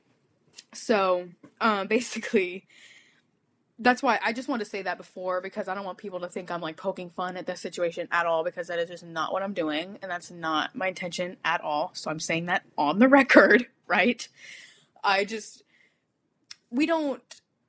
[0.73, 1.29] So,
[1.61, 2.67] um, basically,
[3.81, 6.29] that's why I just want to say that before because I don't want people to
[6.29, 9.33] think I'm like poking fun at this situation at all because that is just not
[9.33, 11.91] what I'm doing and that's not my intention at all.
[11.95, 14.29] So I'm saying that on the record, right?
[15.03, 15.65] I just
[16.71, 17.23] we don't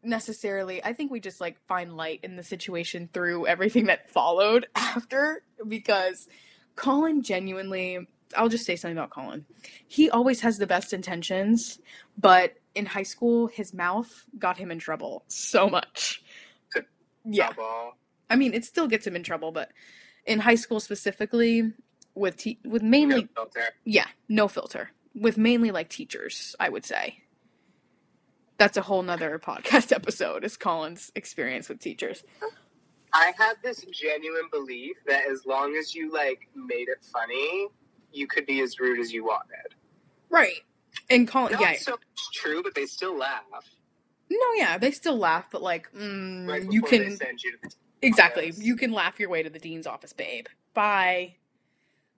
[0.03, 4.67] necessarily I think we just like find light in the situation through everything that followed
[4.75, 6.27] after because
[6.75, 9.45] Colin genuinely I'll just say something about Colin.
[9.87, 11.79] He always has the best intentions,
[12.17, 16.23] but in high school his mouth got him in trouble so much.
[17.25, 17.51] Yeah.
[18.29, 19.71] I mean, it still gets him in trouble, but
[20.25, 21.73] in high school specifically
[22.15, 23.63] with te- with mainly No filter.
[23.85, 24.89] yeah, no filter.
[25.13, 27.17] With mainly like teachers, I would say.
[28.57, 32.23] That's a whole nother podcast episode is Colin's experience with teachers.
[33.13, 37.67] I have this genuine belief that as long as you like made it funny,
[38.13, 39.75] you could be as rude as you wanted.
[40.29, 40.61] Right.
[41.09, 41.73] And Colin, Not yeah.
[41.73, 43.43] so much true, but they still laugh.
[44.29, 47.57] No, yeah, they still laugh, but like, mm, Right you they can send you to
[47.61, 47.69] the
[48.01, 48.59] exactly, office.
[48.59, 50.47] you can laugh your way to the dean's office, babe.
[50.73, 51.35] Bye.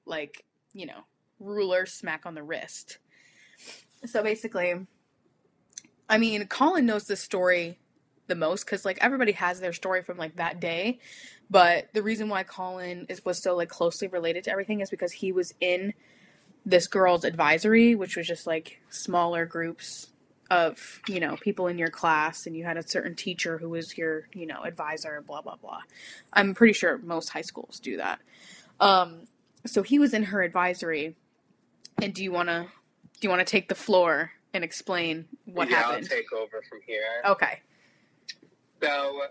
[0.05, 1.05] Like, you know,
[1.39, 2.99] ruler smack on the wrist.
[4.05, 4.75] So basically,
[6.09, 7.79] I mean, Colin knows this story
[8.27, 10.99] the most because like everybody has their story from like that day
[11.49, 15.11] but the reason why colin is was so like closely related to everything is because
[15.11, 15.93] he was in
[16.65, 20.07] this girl's advisory which was just like smaller groups
[20.51, 23.97] of you know people in your class and you had a certain teacher who was
[23.97, 25.79] your you know advisor blah blah blah
[26.33, 28.19] i'm pretty sure most high schools do that
[28.79, 29.21] um
[29.65, 31.15] so he was in her advisory
[32.01, 35.69] and do you want to do you want to take the floor and explain what
[35.69, 37.01] yeah, happened I'll take over from here.
[37.25, 37.59] okay
[38.81, 39.21] So,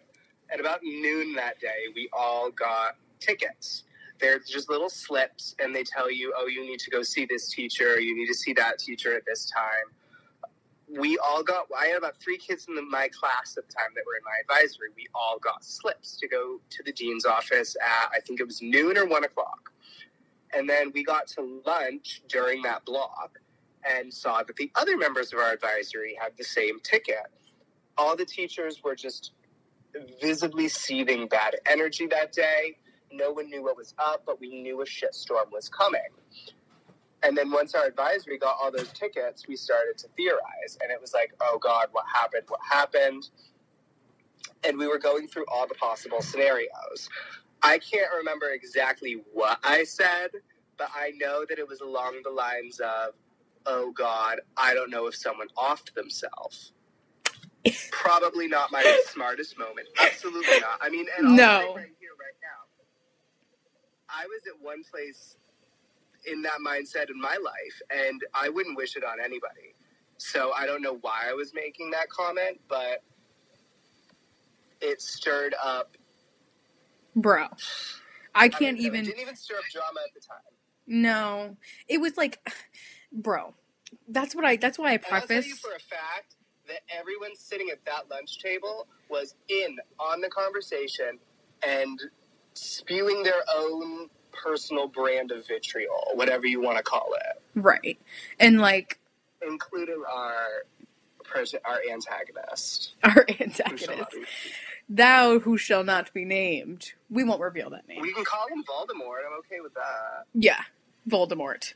[0.53, 3.85] at about noon that day, we all got tickets.
[4.23, 7.51] They're just little slips, and they tell you, oh, you need to go see this
[7.51, 9.91] teacher, you need to see that teacher at this time.
[10.89, 13.91] We all got, I had about three kids in the, my class at the time
[13.97, 14.91] that were in my advisory.
[14.95, 18.63] We all got slips to go to the dean's office at, I think it was
[18.63, 19.73] noon or one o'clock.
[20.55, 23.41] And then we got to lunch during that block
[23.85, 27.27] and saw that the other members of our advisory had the same ticket.
[27.99, 29.33] All the teachers were just
[30.21, 32.77] visibly seething bad energy that day.
[33.13, 36.01] No one knew what was up, but we knew a shitstorm was coming.
[37.23, 40.79] And then once our advisory got all those tickets, we started to theorize.
[40.83, 42.45] And it was like, oh God, what happened?
[42.49, 43.29] What happened?
[44.65, 47.09] And we were going through all the possible scenarios.
[47.63, 50.31] I can't remember exactly what I said,
[50.79, 53.15] but I know that it was along the lines of,
[53.67, 56.73] oh God, I don't know if someone offed themselves.
[57.93, 59.89] Probably not my smartest moment.
[60.01, 60.79] Absolutely not.
[60.81, 61.75] I mean, and I'll No.
[61.77, 62.62] right here, right now,
[64.13, 65.37] I was at one place
[66.27, 69.75] in that mindset in my life, and I wouldn't wish it on anybody.
[70.19, 73.03] So I don't know why I was making that comment, but
[74.81, 75.97] it stirred up.
[77.17, 77.47] bro
[78.35, 80.39] i I can't know, even It didn't even stir up drama at the time.
[80.87, 81.57] no
[81.89, 82.41] it was like
[83.13, 83.55] bro
[84.09, 86.37] that's what i that's why i And I'll tell you preface for a fact
[86.69, 91.19] that everyone sitting at that lunch table was in on the conversation
[91.67, 92.01] and
[92.55, 97.99] spewing their own personal brand of vitriol, whatever you want to call it, right
[98.41, 98.99] and like
[99.47, 100.65] including our
[101.25, 102.95] pres- our antagonist.
[103.05, 104.17] our antagonist
[104.89, 108.63] thou who shall not be named we won't reveal that name We can call him
[108.65, 109.21] Voldemort.
[109.27, 110.25] I'm okay with that.
[110.35, 110.61] Yeah,
[111.09, 111.75] Voldemort.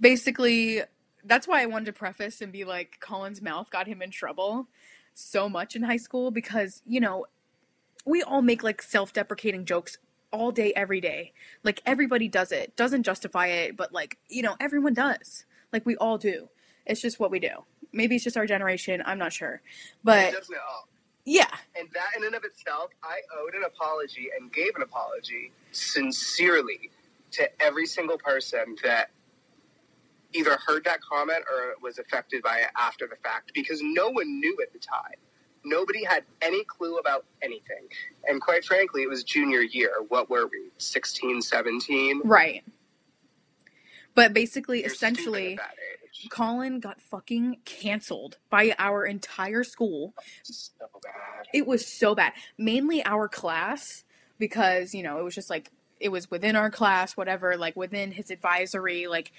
[0.00, 0.82] Basically,
[1.24, 4.66] that's why I wanted to preface and be like, Colin's mouth got him in trouble
[5.14, 7.26] so much in high school because, you know,
[8.04, 9.98] we all make like self deprecating jokes
[10.32, 11.32] all day, every day.
[11.62, 12.74] Like, everybody does it.
[12.76, 15.44] Doesn't justify it, but like, you know, everyone does.
[15.72, 16.48] Like, we all do.
[16.86, 17.64] It's just what we do.
[17.92, 19.02] Maybe it's just our generation.
[19.04, 19.60] I'm not sure.
[20.02, 20.88] But doesn't at all.
[21.24, 25.52] yeah, And that in and of itself, I owed an apology and gave an apology
[25.72, 26.90] sincerely
[27.32, 29.10] to every single person that
[30.32, 34.40] either heard that comment or was affected by it after the fact because no one
[34.40, 35.16] knew at the time.
[35.64, 37.88] Nobody had any clue about anything.
[38.28, 39.92] And quite frankly, it was junior year.
[40.08, 40.70] What were we?
[40.78, 42.22] 16, 17?
[42.24, 42.64] right.
[44.14, 45.74] But basically, You're essentially, at that
[46.22, 46.28] age.
[46.28, 50.14] Colin got fucking canceled by our entire school.
[50.42, 50.72] So
[51.02, 51.46] bad.
[51.54, 52.32] It was so bad.
[52.58, 54.04] Mainly our class
[54.38, 58.12] because, you know, it was just like it was within our class, whatever, like within
[58.12, 59.32] his advisory, like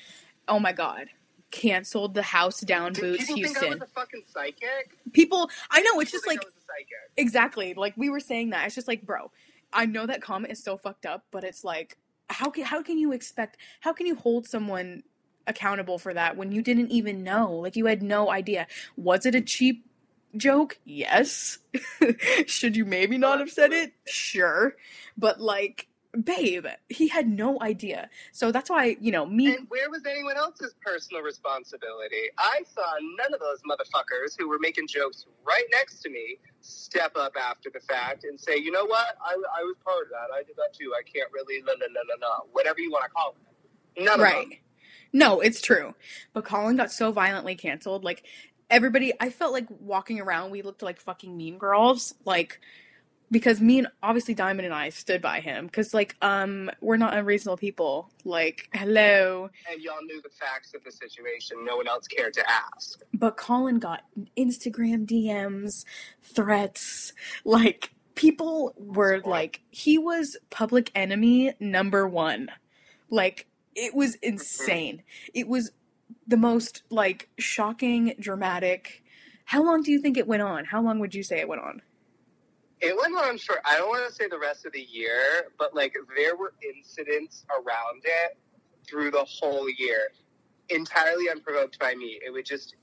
[0.48, 1.08] oh my god.
[1.54, 3.80] Canceled the house down Did boots people think I Houston.
[3.80, 4.98] was a fucking psychic?
[5.14, 7.12] People I know it's People just like I was a psychic.
[7.18, 8.66] exactly like we were saying that.
[8.66, 9.32] It's just like, bro,
[9.72, 11.98] I know that comment is so fucked up, but it's like
[12.30, 15.04] how can how can you expect how can you hold someone
[15.46, 17.52] accountable for that when you didn't even know?
[17.54, 18.66] Like you had no idea.
[18.98, 19.86] Was it a cheap
[20.36, 20.80] joke?
[20.86, 21.60] Yes.
[22.48, 23.94] Should you maybe not have said it?
[24.06, 24.76] Sure.
[25.18, 25.88] But like
[26.22, 28.10] babe, he had no idea.
[28.32, 32.30] So that's why, you know, me And where was anyone else's personal responsibility?
[32.38, 37.16] I saw none of those motherfuckers who were making jokes right next to me step
[37.16, 39.18] up after the fact and say, you know what?
[39.26, 40.34] I, I was part of that.
[40.34, 40.94] I did that too.
[40.98, 42.46] I can't really, no, no, no, no, no.
[42.52, 44.04] Whatever you want to call it.
[44.04, 44.50] None of right.
[44.50, 44.60] them.
[45.12, 45.94] No, it's true.
[46.34, 48.04] But Colin got so violently canceled.
[48.04, 48.24] Like
[48.70, 52.16] everybody, I felt like walking around, we looked like fucking mean girls.
[52.26, 52.60] Like
[53.34, 57.14] because me and obviously Diamond and I stood by him because like um we're not
[57.18, 58.10] unreasonable people.
[58.24, 61.66] Like hello, And y'all knew the facts of the situation.
[61.66, 63.02] No one else cared to ask.
[63.14, 64.04] but Colin got
[64.38, 65.84] Instagram DMs,
[66.22, 72.50] threats, like people were like he was public enemy number 1.
[73.10, 75.02] Like it was insane.
[75.34, 75.72] It was
[76.28, 79.04] the most like shocking, dramatic.
[79.46, 80.66] How long do you think it went on?
[80.66, 81.82] How long would you say it went on?
[82.84, 85.74] It went on for, I don't want to say the rest of the year, but
[85.74, 88.38] like there were incidents around it
[88.86, 90.12] through the whole year,
[90.68, 92.20] entirely unprovoked by me.
[92.26, 92.76] It would just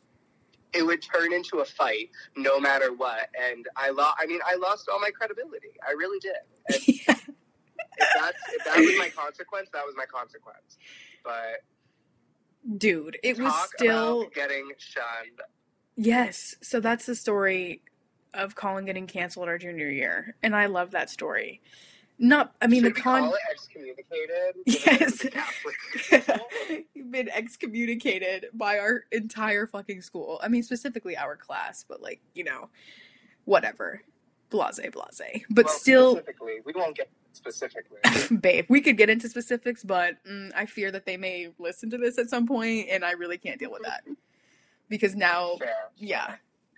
[0.72, 3.28] it would turn into a fight no matter what.
[3.38, 4.16] And I lost.
[4.18, 5.72] I mean, I lost all my credibility.
[5.86, 6.32] I really did.
[6.68, 7.14] And yeah.
[7.98, 10.78] if that's if that was my consequence, that was my consequence.
[11.22, 11.60] But
[12.78, 15.40] Dude, it was still about getting shunned.
[15.96, 16.54] Yes.
[16.62, 17.82] So that's the story
[18.34, 20.34] of Colin getting canceled our junior year.
[20.42, 21.60] And I love that story.
[22.22, 24.56] Not I mean Should the con excommunicated.
[24.66, 25.26] Yes.
[26.94, 30.38] You've been excommunicated by our entire fucking school.
[30.42, 32.68] I mean specifically our class, but like, you know,
[33.46, 34.02] whatever.
[34.50, 35.44] Blase blase.
[35.48, 38.00] But Well, still specifically, we won't get specifically.
[38.40, 41.96] babe, we could get into specifics, but mm, I fear that they may listen to
[41.96, 44.04] this at some point and I really can't deal with that.
[44.90, 45.72] Because now Fair.
[45.96, 46.34] Yeah.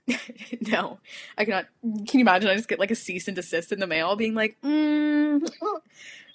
[0.69, 0.99] no,
[1.39, 1.67] I cannot.
[1.83, 2.51] Can you imagine?
[2.51, 5.41] I just get like a cease and desist in the mail, being like, mm,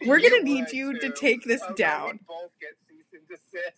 [0.05, 1.13] We're gonna You need you to too.
[1.15, 2.11] take this down.
[2.13, 3.77] We both get cease and desist.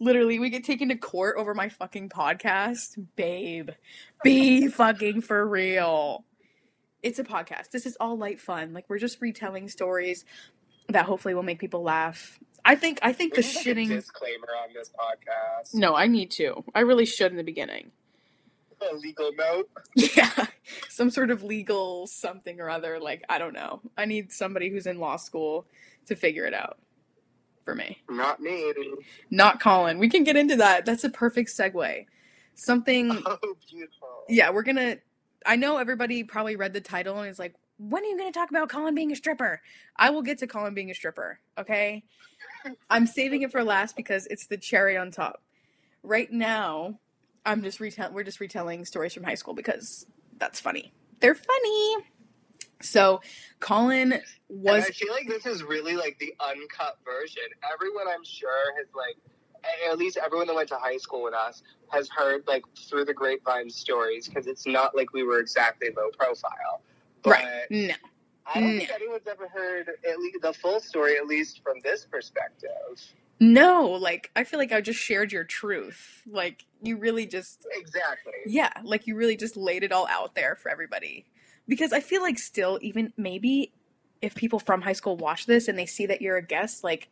[0.00, 3.70] literally, we get taken to court over my fucking podcast, babe.
[4.24, 6.24] Be fucking for real.
[7.02, 7.70] It's a podcast.
[7.70, 8.72] This is all light fun.
[8.72, 10.24] Like we're just retelling stories
[10.88, 12.40] that hopefully will make people laugh.
[12.64, 12.98] I think.
[13.02, 13.88] I think We the need, like, a shitting.
[13.88, 15.74] disclaimer on this podcast.
[15.74, 16.64] No, I need to.
[16.74, 17.92] I really should in the beginning.
[18.80, 19.68] A legal note.
[19.96, 20.46] Yeah,
[20.88, 22.98] some sort of legal something or other.
[23.00, 23.80] Like, I don't know.
[23.96, 25.66] I need somebody who's in law school
[26.06, 26.78] to figure it out
[27.64, 27.98] for me.
[28.08, 28.72] Not me.
[29.30, 29.98] Not Colin.
[29.98, 30.84] We can get into that.
[30.86, 32.06] That's a perfect segue.
[32.54, 33.38] Something, Oh,
[33.70, 34.08] beautiful.
[34.28, 34.96] yeah, we're gonna.
[35.46, 38.50] I know everybody probably read the title and is like, when are you gonna talk
[38.50, 39.60] about Colin being a stripper?
[39.96, 42.04] I will get to Colin being a stripper, okay?
[42.90, 45.42] I'm saving it for last because it's the cherry on top.
[46.02, 46.98] Right now,
[47.46, 50.06] I'm just retell we're just retelling stories from high school because
[50.38, 50.92] that's funny.
[51.20, 51.96] They're funny.
[52.80, 53.20] So,
[53.60, 57.42] Colin And was I feel like this is really like the uncut version.
[57.72, 59.16] Everyone, I'm sure, has like,
[59.90, 63.14] at least everyone that went to high school with us has heard like through the
[63.14, 66.82] grapevine stories because it's not like we were exactly low profile.
[67.22, 67.66] But right.
[67.70, 67.94] No.
[68.46, 68.78] I don't No.
[68.78, 72.70] think anyone's ever heard at least the full story, at least from this perspective.
[73.40, 76.22] No, like I feel like I just shared your truth.
[76.26, 78.32] Like you really just Exactly.
[78.46, 81.24] yeah, like you really just laid it all out there for everybody.
[81.68, 83.72] Because I feel like still even maybe
[84.20, 87.08] if people from high school watch this and they see that you're a guest, like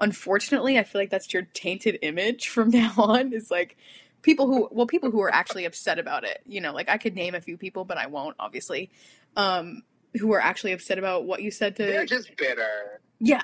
[0.00, 3.76] unfortunately, I feel like that's your tainted image from now on is like
[4.22, 6.42] people who well people who are actually upset about it.
[6.44, 8.90] You know, like I could name a few people, but I won't obviously.
[9.36, 9.82] Um
[10.18, 13.00] who are actually upset about what you said to They're just bitter.
[13.20, 13.42] yeah.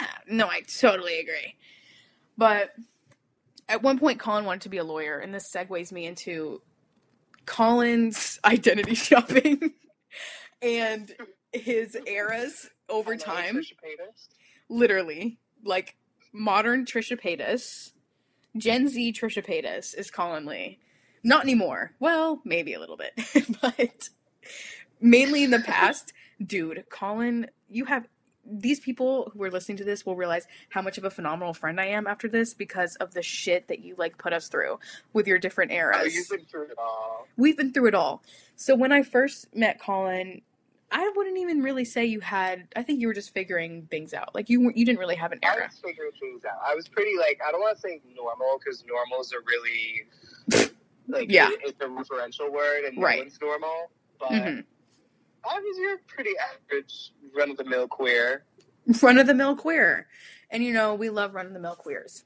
[0.00, 0.06] Yeah.
[0.28, 1.56] No, I totally agree.
[2.36, 2.70] But
[3.68, 6.62] at one point, Colin wanted to be a lawyer, and this segues me into
[7.46, 9.72] Colin's identity shopping
[10.62, 11.14] and
[11.52, 13.62] his eras over Hello, time.
[14.68, 15.96] Literally, like
[16.32, 17.92] modern Trisha Paytas,
[18.56, 20.78] Gen Z Trisha Paytas is Colin Lee.
[21.24, 21.92] Not anymore.
[21.98, 23.12] Well, maybe a little bit,
[23.60, 24.08] but
[25.00, 26.12] mainly in the past.
[26.44, 28.06] Dude, Colin, you have
[28.50, 31.80] these people who are listening to this will realize how much of a phenomenal friend
[31.80, 34.78] I am after this because of the shit that you like put us through
[35.12, 35.98] with your different eras.
[36.00, 37.26] Oh, you've been through it all.
[37.36, 38.22] We've been through it all.
[38.56, 40.42] So when I first met Colin,
[40.90, 42.66] I wouldn't even really say you had.
[42.74, 44.34] I think you were just figuring things out.
[44.34, 45.68] Like you, you didn't really have an I era.
[45.70, 46.58] was figuring things out.
[46.66, 50.06] I was pretty like I don't want to say normal because normal is a really
[51.08, 51.50] like Yeah.
[51.50, 53.18] it- it's a referential word and Right.
[53.18, 53.90] one's normal.
[54.18, 54.60] But hmm
[55.44, 58.44] I was your pretty average run of the mill queer.
[59.02, 60.06] Run of the mill queer,
[60.50, 62.24] and you know we love run of the mill queers.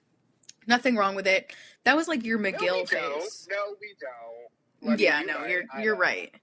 [0.66, 1.52] Nothing wrong with it.
[1.84, 3.48] That was like your no, McGill don't.
[3.50, 4.90] No, we don't.
[4.90, 6.00] Let Yeah, no, you're I you're don't.
[6.02, 6.34] right.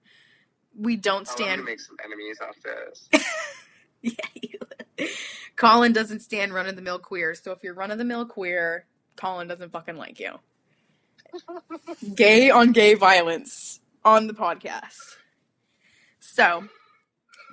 [0.77, 1.59] We don't Oh, I'm stand.
[1.61, 3.09] gonna make some enemies off this.
[4.01, 5.07] yeah, you-
[5.55, 7.33] Colin doesn't stand run of the mill queer.
[7.35, 10.33] So if you're run of the mill queer, Colin doesn't fucking like you.
[12.15, 15.15] Gay on gay violence on the podcast.
[16.19, 16.65] So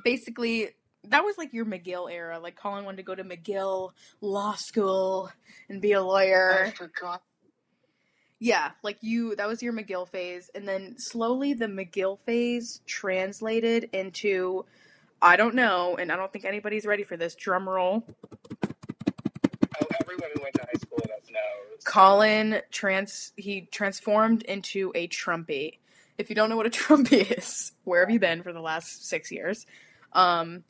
[0.05, 0.71] basically,
[1.05, 2.39] that was like your McGill era.
[2.39, 5.31] Like Colin wanted to go to McGill Law School
[5.69, 6.73] and be a lawyer.
[8.39, 10.51] Yeah, like you, that was your McGill phase.
[10.55, 14.67] And then slowly the McGill phase translated into,
[15.23, 17.35] I don't know, and I don't think anybody's ready for this.
[17.35, 18.05] Drum roll.
[18.67, 21.85] Oh, everyone who went to high school with us knows.
[21.85, 25.79] Colin trans, he transformed into a Trumpy.
[26.19, 29.07] If you don't know what a Trumpy is, where have you been for the last
[29.09, 29.67] six years?
[30.13, 30.65] Um,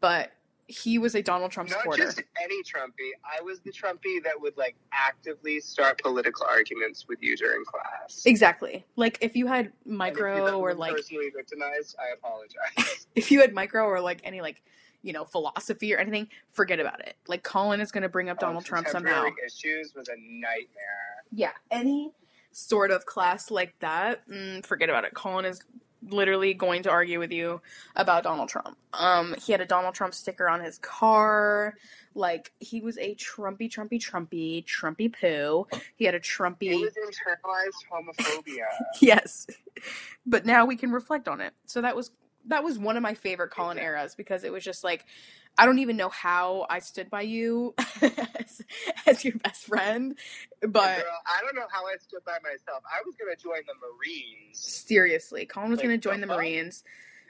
[0.00, 0.32] but
[0.66, 2.02] he was a Donald Trump Not supporter.
[2.04, 3.10] just any Trumpy.
[3.24, 8.22] I was the Trumpy that would like actively start political arguments with you during class.
[8.26, 8.84] Exactly.
[8.96, 13.06] Like if you had And if you micro or like personally victimized, I apologize.
[13.14, 14.62] if you had micro or like any like
[15.00, 17.16] you know philosophy or anything, forget about it.
[17.26, 19.22] Like Colin is going to bring up Donald Oh, Trump somehow.
[19.22, 21.24] contemporary issues was a nightmare.
[21.32, 22.12] Yeah, any
[22.52, 25.14] sort of class like that, mm, forget about it.
[25.14, 25.60] Colin is
[26.02, 27.60] literally going to argue with you
[27.96, 28.76] about Donald Trump.
[28.94, 31.74] Um, he had a Donald Trump sticker on his car.
[32.14, 35.66] Like he was a Trumpy, Trumpy, Trumpy, Trumpy poo.
[35.96, 36.72] He had a Trumpy.
[36.72, 38.66] It was internalized homophobia.
[39.00, 39.46] yes,
[40.26, 41.52] but now we can reflect on it.
[41.66, 42.10] So that was
[42.46, 45.04] that was one of my favorite Colin eras because it was just like
[45.60, 48.62] I don't even know how I stood by you as,
[49.06, 50.16] as your best friend,
[50.60, 52.84] but Girl, I don't know how I stood by myself.
[52.86, 54.58] I was gonna join the Marines.
[54.60, 56.34] seriously, Colin was Like, going to join the the?
[56.34, 56.84] Marines.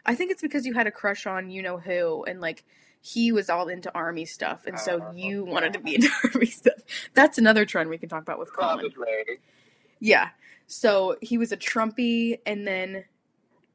[0.05, 2.65] I think it's because you had a crush on you know who, and like
[3.01, 6.47] he was all into army stuff, and so Oh, you wanted to be into army
[6.47, 6.75] stuff.
[7.15, 8.91] That's another trend we can talk about with Colin.
[8.91, 9.39] Probably.
[10.01, 10.29] Yeah.
[10.67, 13.05] So he was a Trumpy, and then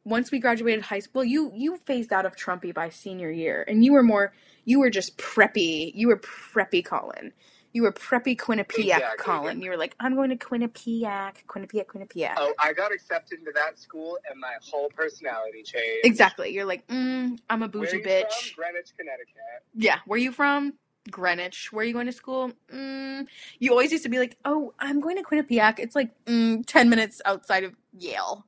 [0.05, 3.83] once we graduated high school, you you phased out of Trumpy by senior year, and
[3.85, 4.33] you were more
[4.65, 5.91] you were just preppy.
[5.95, 7.33] You were preppy Colin.
[7.73, 9.17] You were preppy Quinnipiac Exactly.
[9.17, 9.61] Colin.
[9.61, 12.33] You were like, I'm going to Quinnipiac, Quinnipiac, Quinnipiac.
[12.37, 16.05] Oh, I got accepted into that school, and my whole personality changed.
[16.05, 16.49] Exactly.
[16.51, 18.53] You're like, mm, I'm a Where bougie you bitch.
[18.53, 18.63] From?
[18.63, 19.63] Greenwich, Connecticut.
[19.73, 19.97] Yeah.
[20.05, 20.73] Where are you from?
[21.09, 21.69] Greenwich.
[21.73, 22.51] Where are you going to school?
[22.71, 23.25] Mm.
[23.57, 25.79] You always used to be like, oh, I'm going to Quinnipiac.
[25.79, 28.45] It's like mm, 10 minutes outside of Yale.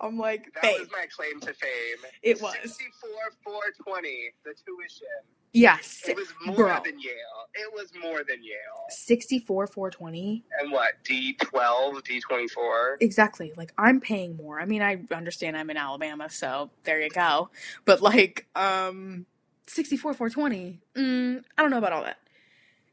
[0.00, 0.80] I'm like, That babe.
[0.80, 1.98] was my claim to fame.
[2.22, 2.54] It was.
[2.54, 3.10] Sixty-four,
[3.44, 4.30] four twenty.
[4.44, 5.06] The tuition.
[5.52, 6.02] Yes.
[6.06, 6.80] It was more Bro.
[6.84, 7.48] than Yale.
[7.54, 8.84] It was more than Yale.
[8.90, 10.92] 64 420 And what?
[11.04, 12.98] D twelve, D twenty four.
[13.00, 17.08] exactly like i'm paying more i mean i understand i'm in alabama so there you
[17.10, 17.48] go
[17.86, 19.24] but like um
[19.66, 22.18] 64 420 mm, i don't know about all that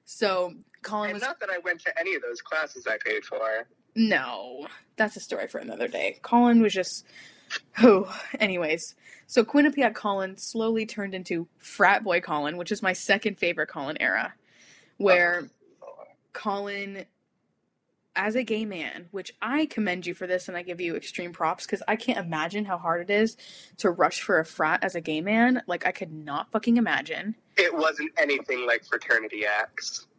[0.06, 3.24] so colin And was not that I went to any of those classes I paid
[3.26, 3.68] for.
[3.96, 7.06] No that's a story for another day colin was just
[7.82, 8.96] oh anyways
[9.28, 13.98] so quinnipiac colin slowly turned into frat boy colin which is my second favorite colin
[14.00, 14.34] era
[14.98, 15.48] where oh.
[16.34, 17.06] Colin,
[18.16, 21.32] as a gay man, which I commend you for this and I give you extreme
[21.32, 23.38] props because I can't imagine how hard it is
[23.78, 25.64] to rush for a frat as a gay man.
[25.68, 27.36] Like, I could not fucking imagine.
[27.58, 30.08] It wasn't anything like Fraternity X.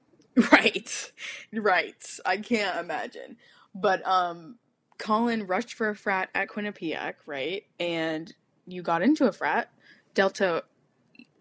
[0.51, 1.12] Right.
[1.53, 2.05] Right.
[2.27, 3.37] I can't imagine.
[3.75, 4.59] But, um,
[4.99, 7.64] Colin rushed for a frat at Quinnipiac, right?
[7.81, 8.33] And
[8.66, 9.70] you got into a frat,
[10.14, 10.62] Delta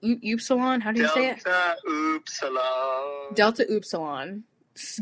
[0.01, 0.81] U- Upsilon.
[0.81, 1.43] How do you say it?
[1.43, 1.75] Delta
[2.17, 3.33] Upsilon.
[3.35, 4.43] Delta Upsilon.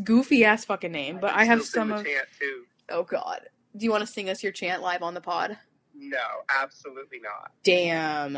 [0.04, 2.04] Goofy ass fucking name, but I have some of.
[2.04, 2.64] the chant too.
[2.90, 3.40] Oh God.
[3.78, 5.58] Do you want to sing us your chant live on the pod?
[5.96, 6.18] No,
[6.50, 7.52] absolutely not.
[7.64, 8.38] Damn.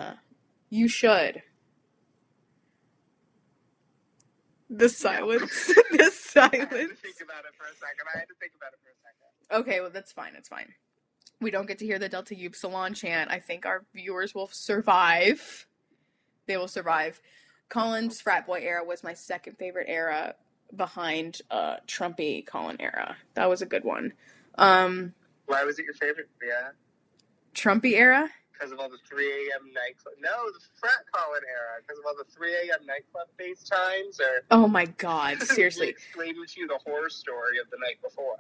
[0.70, 1.42] You should.
[4.78, 5.68] The silence.
[5.68, 7.00] the I had to silence.
[7.02, 8.06] think about it for a second.
[8.14, 9.62] I had to think about it for a second.
[9.62, 10.34] Okay, well that's fine.
[10.36, 10.74] It's fine.
[11.42, 13.30] We don't get to hear the Delta Upsilon chant.
[13.32, 15.68] I think our viewers will survive.
[16.48, 17.22] They will survive.
[17.70, 20.36] Colin's frat boy era was my second favorite era
[20.76, 23.16] behind uh Trumpy Colin era.
[23.36, 24.14] That was a good one.
[24.58, 25.14] Um
[25.46, 26.30] Why was it your favorite?
[26.46, 26.70] Yeah,
[27.54, 28.30] Trumpy era?
[28.54, 29.72] Because of all the 3 a.m.
[29.74, 30.14] nightclub.
[30.22, 31.82] No, the frat Colin era.
[31.82, 32.86] Because of all the 3 a.m.
[32.86, 35.90] nightclub FaceTimes, or Oh my god, seriously.
[35.90, 38.38] explaining to you the horror story of the night before.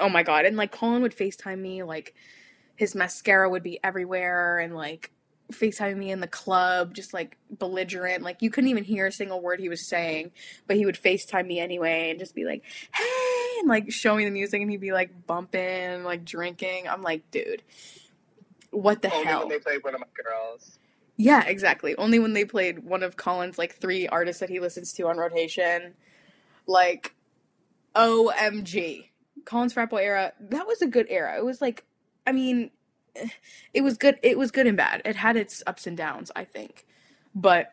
[0.00, 2.12] Oh my god and like colin would facetime me like
[2.74, 5.12] his mascara would be everywhere and like
[5.52, 9.40] facetime me in the club just like belligerent like you couldn't even hear a single
[9.40, 10.32] word he was saying
[10.66, 14.24] but he would facetime me anyway and just be like hey and like show me
[14.24, 17.62] the music and he'd be like bumping like drinking i'm like dude
[18.70, 20.78] what the Only hell when they played one of my girls.
[21.16, 21.94] yeah, exactly.
[21.96, 25.16] Only when they played one of Colin's like three artists that he listens to on
[25.18, 25.94] rotation.
[26.66, 27.14] Like
[27.94, 29.06] OMG.
[29.44, 31.36] Colin's frat boy era, that was a good era.
[31.38, 31.84] It was like
[32.26, 32.70] I mean
[33.74, 35.02] it was good it was good and bad.
[35.04, 36.86] It had its ups and downs, I think.
[37.34, 37.70] But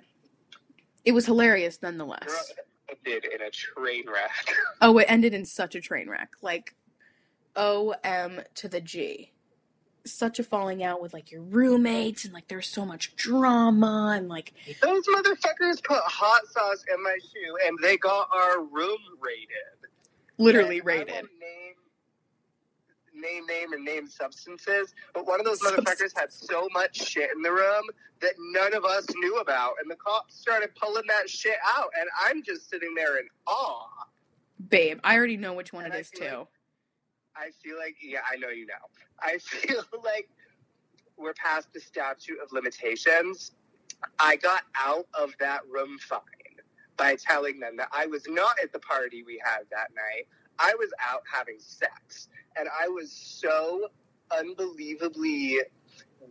[1.06, 2.54] it was hilarious nonetheless.
[2.89, 4.56] it did in a train wreck.
[4.82, 6.32] Oh, it ended in such a train wreck.
[6.41, 6.76] Like
[7.56, 9.32] OM to the G.
[10.08, 14.28] Such a falling out with like your roommates and like there's so much drama and
[14.28, 19.89] like Those motherfuckers put hot sauce in my shoe, and they got our room raided.
[20.38, 21.14] literally And I rated.
[21.39, 21.76] Name,
[23.14, 27.41] name, name, and name substances, but one of those motherfuckers had so much shit in
[27.41, 27.84] the room
[28.22, 32.08] that none of us knew about, and the cops started pulling that shit out, and
[32.24, 33.88] I'm just sitting there in awe.
[34.70, 36.47] Babe, I already know which one And it I is too.
[37.38, 38.74] I feel like, yeah, I know you know.
[39.22, 40.30] I feel like
[41.18, 43.52] we're past the statute of limitations.
[44.20, 46.22] I got out of that room fine
[46.98, 50.28] by telling them that I was not at the party we had that night.
[50.60, 52.30] I was out having sex.
[52.56, 53.90] And I was so
[54.38, 55.60] unbelievably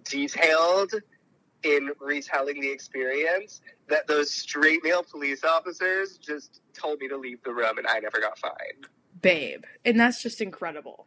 [0.05, 0.93] detailed
[1.63, 7.43] in retelling the experience that those straight male police officers just told me to leave
[7.45, 8.89] the room and I never got fined.
[9.27, 9.65] Babe.
[9.85, 11.07] And that's just incredible.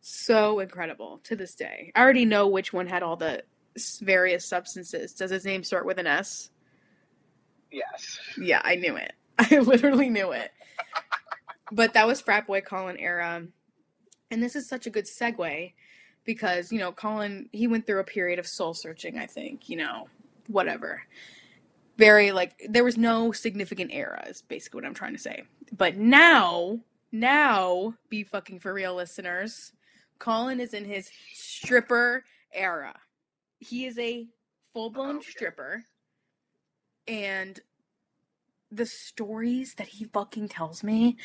[0.00, 1.90] So incredible to this day.
[1.96, 3.42] I already know which one had all the
[4.00, 5.12] various substances.
[5.12, 6.50] Does his name start with an S?
[7.72, 8.20] Yes.
[8.40, 9.12] Yeah, I knew it.
[9.38, 10.52] I literally knew it.
[11.72, 13.44] but that was frat boy Colin era.
[14.30, 15.72] And this is such a good segue
[16.24, 19.76] because, you know, Colin, he went through a period of soul searching, I think, you
[19.76, 20.08] know,
[20.46, 21.02] whatever.
[21.98, 25.44] Very, like, there was no significant era, is basically what I'm trying to say.
[25.76, 26.80] But now,
[27.20, 29.72] now, be fucking for real, listeners,
[30.18, 32.94] Colin is in his stripper era.
[33.58, 34.26] He is a
[34.72, 35.30] full blown Okay.
[35.30, 35.84] stripper.
[37.08, 37.60] And
[38.70, 41.16] the stories that he fucking tells me,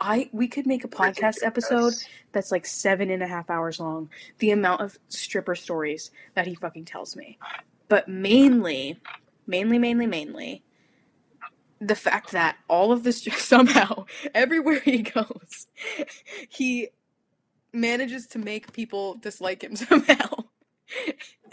[0.00, 1.94] I we could make a podcast episode
[2.32, 4.08] that's like seven and a half hours long.
[4.38, 7.38] The amount of stripper stories that he fucking tells me.
[7.88, 8.98] But mainly,
[9.46, 10.62] mainly, mainly, mainly,
[11.80, 15.66] the fact that all of this somehow, everywhere he goes,
[16.48, 16.88] he
[17.72, 20.44] manages to make people dislike him somehow.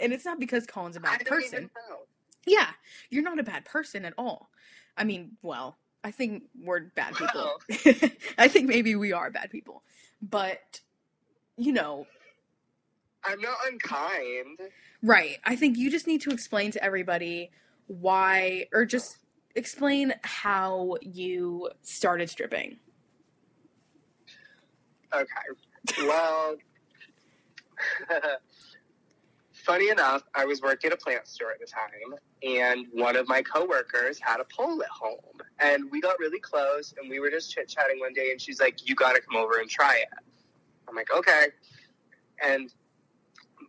[0.00, 1.70] And it's not because Colin's a bad person.
[2.46, 2.68] Yeah,
[3.10, 4.50] you're not a bad person at all.
[4.96, 7.52] I mean, well, I think we're bad people.
[8.38, 9.82] I think maybe we are bad people.
[10.20, 10.80] But,
[11.56, 12.06] you know,
[13.24, 14.58] I'm not unkind.
[15.02, 15.38] right.
[15.44, 17.50] I think you just need to explain to everybody
[17.86, 19.18] why, or just
[19.54, 22.78] explain how you started stripping.
[25.14, 25.26] Okay.
[25.98, 26.56] Well,
[29.52, 33.28] funny enough, I was working at a plant store at the time, and one of
[33.28, 37.30] my coworkers had a pole at home, and we got really close, and we were
[37.30, 39.96] just chit chatting one day, and she's like, "You got to come over and try
[39.96, 40.08] it."
[40.88, 41.46] I'm like, "Okay,"
[42.44, 42.72] and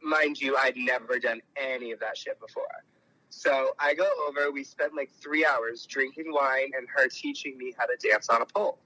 [0.01, 2.63] mind you, I'd never done any of that shit before.
[3.37, 4.49] So I go over.
[4.49, 8.41] We spend like three hours drinking wine and her teaching me how to dance on
[8.41, 8.79] a pole.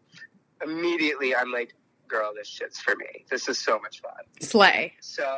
[0.64, 1.76] Immediately, I'm like,
[2.08, 3.26] girl, this shit's for me.
[3.30, 4.12] This is so much fun.
[4.42, 4.94] Slay.
[5.02, 5.38] So,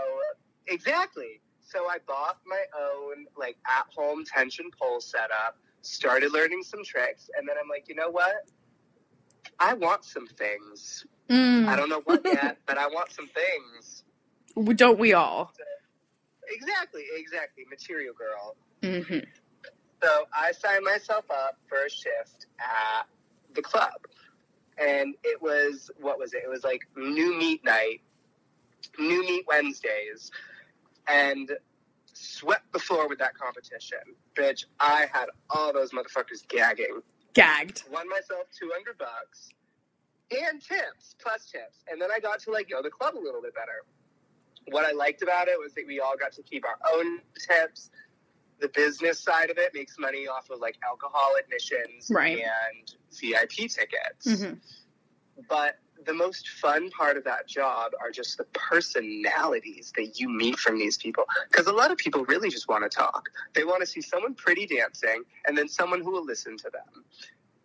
[0.67, 1.41] exactly.
[1.59, 7.29] So I bought my own like at home tension pole setup, started learning some tricks,
[7.37, 8.47] and then I'm like, you know what?
[9.59, 11.05] I want some things.
[11.29, 14.03] I Mm, don't know what yet, but I want some things.
[14.77, 15.51] don't we all?
[16.49, 17.65] Exactly, exactly.
[17.69, 18.55] Material girl.
[18.83, 19.19] Hmm
[20.03, 23.07] So I signed myself up for a shift at
[23.53, 23.91] the club.
[24.77, 26.41] And it was, what was it?
[26.45, 28.01] It was like new meat night,
[28.97, 30.31] new meat Wednesdays,
[31.07, 31.51] and
[32.13, 33.99] swept the floor with that competition.
[34.35, 37.01] Bitch, I had all those motherfuckers gagging.
[37.33, 37.83] Gagged.
[37.91, 39.49] Won myself 200 bucks
[40.31, 41.79] and tips, plus tips.
[41.89, 43.83] And then I got to like know the club a little bit better.
[44.69, 47.89] What I liked about it was that we all got to keep our own tips.
[48.61, 52.37] The business side of it makes money off of like alcohol admissions Right.
[52.43, 54.41] and VIP tickets.
[54.43, 54.53] hmm
[55.49, 60.57] But the most fun part of that job are just the personalities that you meet
[60.57, 61.25] from these people.
[61.51, 63.29] Because a lot of people really just want to talk.
[63.53, 67.03] They want to see someone pretty dancing and then someone who will listen to them.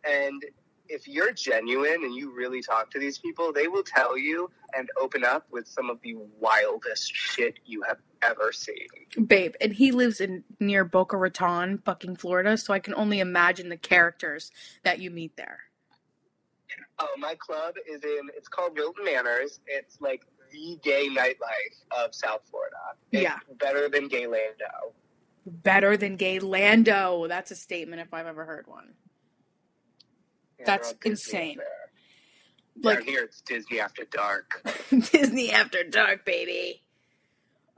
[0.04, 0.44] And
[0.88, 4.88] if you're genuine and you really talk to these people, they will tell you and
[5.00, 8.86] open up with some of the wildest shit you have ever seen.
[9.26, 13.68] Babe, and he lives in near Boca Raton, fucking Florida, so I can only imagine
[13.68, 14.50] the characters
[14.84, 15.60] that you meet there.
[16.98, 19.60] Oh, my club is in, it's called Wilton Manors.
[19.66, 22.76] It's like the gay nightlife of South Florida.
[23.12, 23.38] It's Yeah.
[23.58, 24.92] better than Gaylando.
[25.46, 27.26] Better than gay Lando.
[27.28, 28.94] That's a statement if I've ever heard one.
[30.64, 31.58] That's we're all Disney insane.
[32.82, 34.62] Like- Down here, it's Disney After Dark.
[35.12, 36.82] Disney After Dark, baby.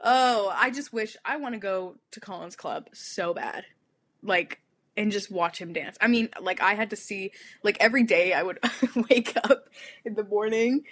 [0.03, 3.65] Oh, I just wish I want to go to Colin's Club so bad.
[4.23, 4.61] Like,
[4.97, 5.97] and just watch him dance.
[6.01, 8.59] I mean, like, I had to see, like, every day I would
[9.11, 9.69] wake up
[10.05, 10.83] in the morning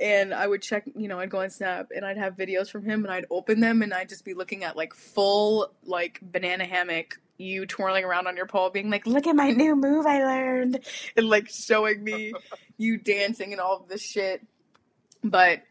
[0.00, 2.84] and I would check, you know, I'd go on Snap and I'd have videos from
[2.84, 6.64] him and I'd open them and I'd just be looking at, like, full, like, banana
[6.64, 10.24] hammock, you twirling around on your pole, being like, look at my new move I
[10.24, 10.80] learned,
[11.16, 12.32] and, like, showing me
[12.76, 14.42] you dancing and all of this shit.
[15.22, 15.62] But,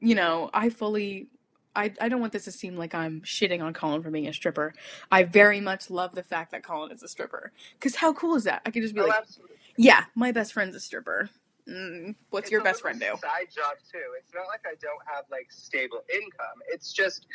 [0.00, 1.28] you know, I fully
[1.74, 4.32] I, I don't want this to seem like I'm shitting on Colin for being a
[4.32, 4.74] stripper.
[5.10, 7.50] I very much love the fact that Colin is a stripper.
[7.80, 8.62] Cause how cool is that?
[8.66, 9.56] I could just be Oh, like, absolutely.
[9.78, 11.30] yeah, my best friend's a stripper.
[11.68, 13.06] Mm, what's It's your best friend do?
[13.06, 14.02] Side job too.
[14.18, 16.60] It's not like I don't have like stable income.
[16.68, 17.26] It's just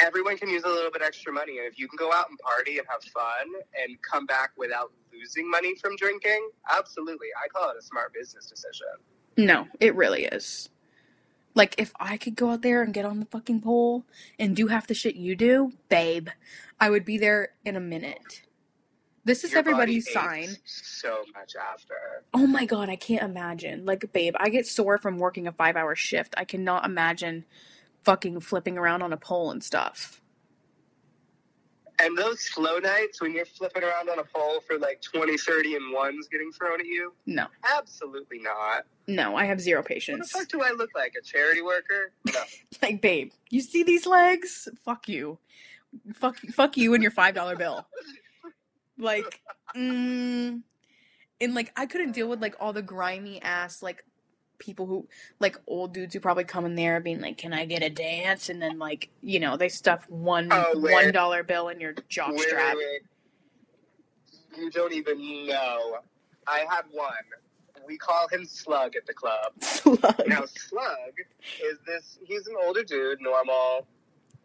[0.00, 2.38] everyone can use a little bit extra money, and if you can go out and
[2.38, 7.70] party and have fun and come back without losing money from drinking, absolutely, I call
[7.70, 8.86] it a smart business decision.
[9.36, 10.70] No, it really is.
[11.54, 14.04] Like if I could go out there and get on the fucking pole
[14.38, 16.28] and do half the shit you do, babe,
[16.78, 18.42] I would be there in a minute.
[19.24, 20.50] This is Your everybody's sign.
[20.64, 22.22] So much after.
[22.32, 23.84] Oh my god, I can't imagine.
[23.84, 26.34] Like, babe, I get sore from working a five hour shift.
[26.36, 27.44] I cannot imagine
[28.06, 30.22] fucking flipping around on a pole and stuff.
[31.98, 35.74] And those slow nights when you're flipping around on a pole for like 20, 30
[35.74, 37.12] and ones getting thrown at you?
[37.26, 37.46] No,
[37.76, 38.84] Absolutely not.
[39.08, 40.32] no, I have zero patience.
[40.32, 41.14] What the fuck do I look like?
[41.18, 42.12] A charity worker?
[42.26, 42.42] No.
[42.82, 44.68] Like, babe, you see these legs?
[44.84, 45.38] Fuck you.
[46.14, 47.86] Fuck, fuck you and your five dollar bill.
[48.98, 49.40] Like,
[49.74, 50.62] mm,
[51.40, 54.04] and like, I couldn't deal with like all the grimy ass like
[54.58, 55.06] people who
[55.40, 58.48] like old dudes who probably come in there being like, "Can I get a dance?"
[58.48, 62.38] And then like, you know, they stuff one Oh, one dollar bill in your jock
[62.38, 62.76] strap.
[64.56, 65.98] You don't even know.
[66.46, 67.12] I had one.
[67.86, 69.52] We call him Slug at the club.
[69.60, 70.22] Slug.
[70.26, 71.12] Now, Slug
[71.62, 73.86] is this, he's an older dude, normal,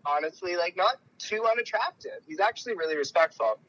[0.06, 2.20] honestly, like not too unattractive.
[2.28, 3.60] He's actually really respectful.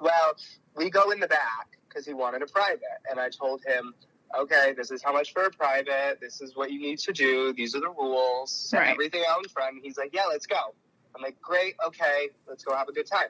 [0.00, 0.36] Well,
[0.76, 2.80] we go in the back because he wanted a private.
[3.08, 3.94] And I told him,
[4.38, 6.18] okay, this is how much for a private.
[6.20, 7.52] This is what you need to do.
[7.52, 8.70] These are the rules.
[8.74, 8.88] Right.
[8.90, 9.74] everything out in front.
[9.74, 10.74] And he's like, yeah, let's go.
[11.16, 13.28] I'm like, great, okay, let's go have a good time.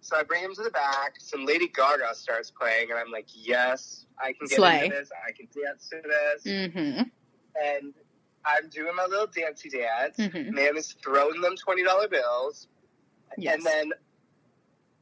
[0.00, 1.14] So I bring him to the back.
[1.18, 4.84] Some Lady Gaga starts playing, and I'm like, yes, I can get Slay.
[4.86, 5.10] into this.
[5.26, 7.02] I can dance to this Mm-hmm.
[7.64, 7.94] and
[8.46, 10.18] I'm doing my little dancey dance.
[10.18, 10.50] Mhm.
[10.50, 12.68] Man is throwing them twenty dollar bills,
[13.38, 13.54] Yes.
[13.54, 13.92] and then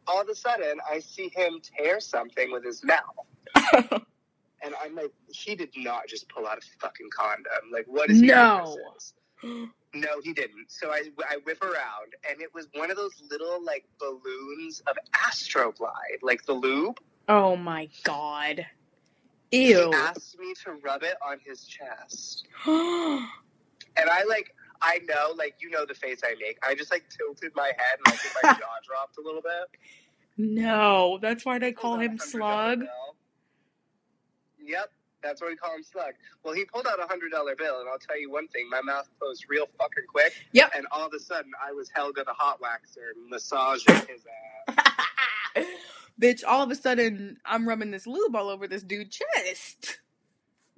[0.07, 3.17] all of a sudden I see him tear something with his mouth,
[4.65, 7.71] and I'm like, he did not just pull out a fucking condom.
[7.73, 8.27] Like, what is he?
[8.27, 8.65] No.
[8.65, 9.15] think this is?
[9.95, 10.71] No, he didn't.
[10.71, 14.97] So I, I whip around, and it was one of those little like balloons of
[15.15, 16.99] Astroglide, like the lube.
[17.29, 18.65] oh my god.
[19.51, 19.93] He Ew.
[19.93, 22.47] asked me to rub it on his chest.
[23.95, 26.57] And I like, I know, like, you know the face I make.
[26.67, 29.79] I just like tilted my head and like my jaw dropped a little bit.
[30.39, 32.85] no, that's why they call him a $100 Slug.
[34.67, 34.91] Yep,
[35.23, 36.13] that's what we call him Slug.
[36.45, 38.81] Well, he pulled out a hundred dollar bill, and I'll tell you one thing: my
[38.83, 40.33] mouth closed real fucking quick.
[40.53, 40.73] Yep.
[40.77, 44.23] And all of a sudden, I was Helga the hot waxer massaging his
[44.69, 45.65] ass.
[46.21, 49.99] Bitch, all of a sudden, I'm rubbing this lube all over this dude's chest.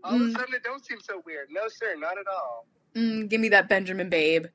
[0.03, 0.32] All of a Mm.
[0.32, 1.49] sudden, it don't seem so weird.
[1.51, 2.66] No, sir, not at all.
[2.95, 4.47] Mm, give me that Benjamin babe.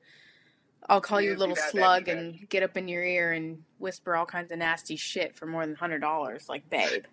[0.88, 2.34] I'll call you Give me little slug Benjamin.
[2.40, 5.64] and get up in your ear and whisper all kinds of nasty shit for more
[5.66, 6.48] than hundred dollars.
[6.48, 7.04] Like, babe,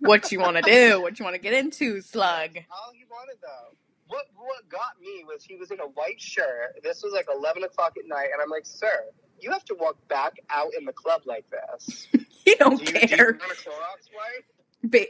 [0.00, 1.00] what you want to do?
[1.00, 2.58] What you want to get into, slug?
[2.70, 3.76] All he wanted though.
[4.08, 6.80] What what got me was he was in a white shirt.
[6.82, 9.04] This was like eleven o'clock at night, and I'm like, sir,
[9.40, 12.06] you have to walk back out in the club like this.
[12.46, 14.44] You don't Do you, do you care, want a Clorox wipe?
[14.88, 15.08] babe.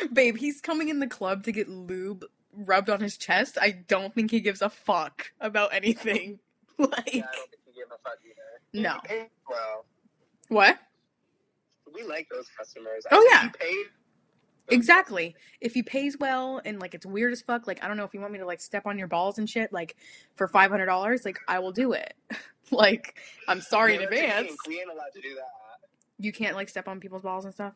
[0.14, 2.24] babe, he's coming in the club to get lube
[2.54, 3.58] rubbed on his chest.
[3.60, 6.38] I don't think he gives a fuck about anything.
[6.78, 8.82] Like, Yeah, I don't think he gave a fuck either.
[8.82, 9.00] No.
[9.06, 9.84] He well.
[10.48, 10.78] what?
[12.00, 13.04] We like those customers.
[13.10, 13.48] Oh, I yeah.
[13.50, 13.86] paid.
[14.68, 15.34] Exactly.
[15.60, 18.14] If he pays well and like it's weird as fuck, like I don't know if
[18.14, 19.96] you want me to like step on your balls and shit, like
[20.36, 22.14] for five hundred dollars, like I will do it.
[22.70, 24.52] like I'm sorry in No, advance.
[24.68, 25.88] We ain't allowed to do that.
[26.18, 27.74] You can't like step on people's balls and stuff.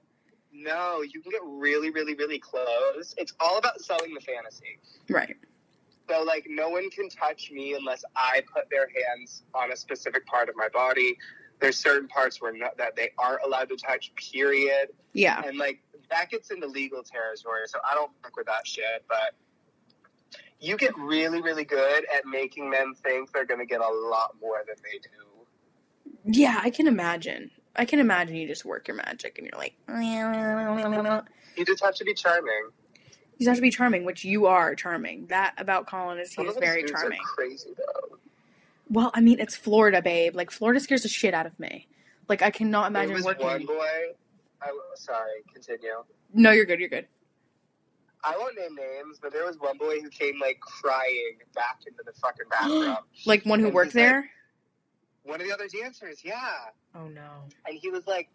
[0.53, 3.15] No, you can get really, really, really close.
[3.19, 4.79] It's all about selling the fantasy.
[5.11, 5.37] Right.
[6.09, 10.27] So, like, no one can touch me unless I put their hands on a specific
[10.27, 11.17] part of my body.
[11.61, 14.13] There's certain parts where not, that they aren't allowed to touch.
[14.17, 14.89] Period.
[15.13, 15.43] Yeah.
[15.45, 15.81] And like
[16.11, 19.05] that gets into legal territory, so I don't fuck with that shit.
[19.09, 19.35] But
[20.61, 24.35] you get really, really good at making men think they're going to get a lot
[24.41, 25.09] more than they do.
[26.25, 27.51] Yeah, I can imagine.
[27.77, 29.75] I can imagine you just work your magic and you're like,
[31.57, 32.71] You just have to be charming.
[33.37, 35.27] you just have to be charming, which you are charming.
[35.27, 37.19] That about Colin is Some he's very charming.
[37.19, 38.14] Crazy though.
[38.89, 40.35] Well, I mean, it's Florida, babe.
[40.37, 41.89] Like Florida scares the shit out of me.
[42.29, 43.67] Like I cannot imagine There imagine was working.
[43.67, 44.13] one boy.
[44.63, 45.91] I, sorry, continue.
[46.33, 46.81] No, you're good.
[46.81, 47.07] You're good.
[48.23, 52.03] I won't name names, but there was one boy who came like crying back into
[52.05, 52.97] the fucking bathroom.
[53.27, 54.31] Like one who And worked he's like- there.
[55.25, 56.41] one of the other dancers, yeah.
[56.95, 57.43] Oh no.
[57.67, 58.29] And he was like,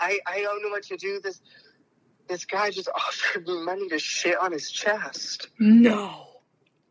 [0.00, 1.20] I, I don't know what to do.
[1.22, 1.40] This
[2.28, 5.48] this guy just offered me money to shit on his chest.
[5.60, 6.27] No.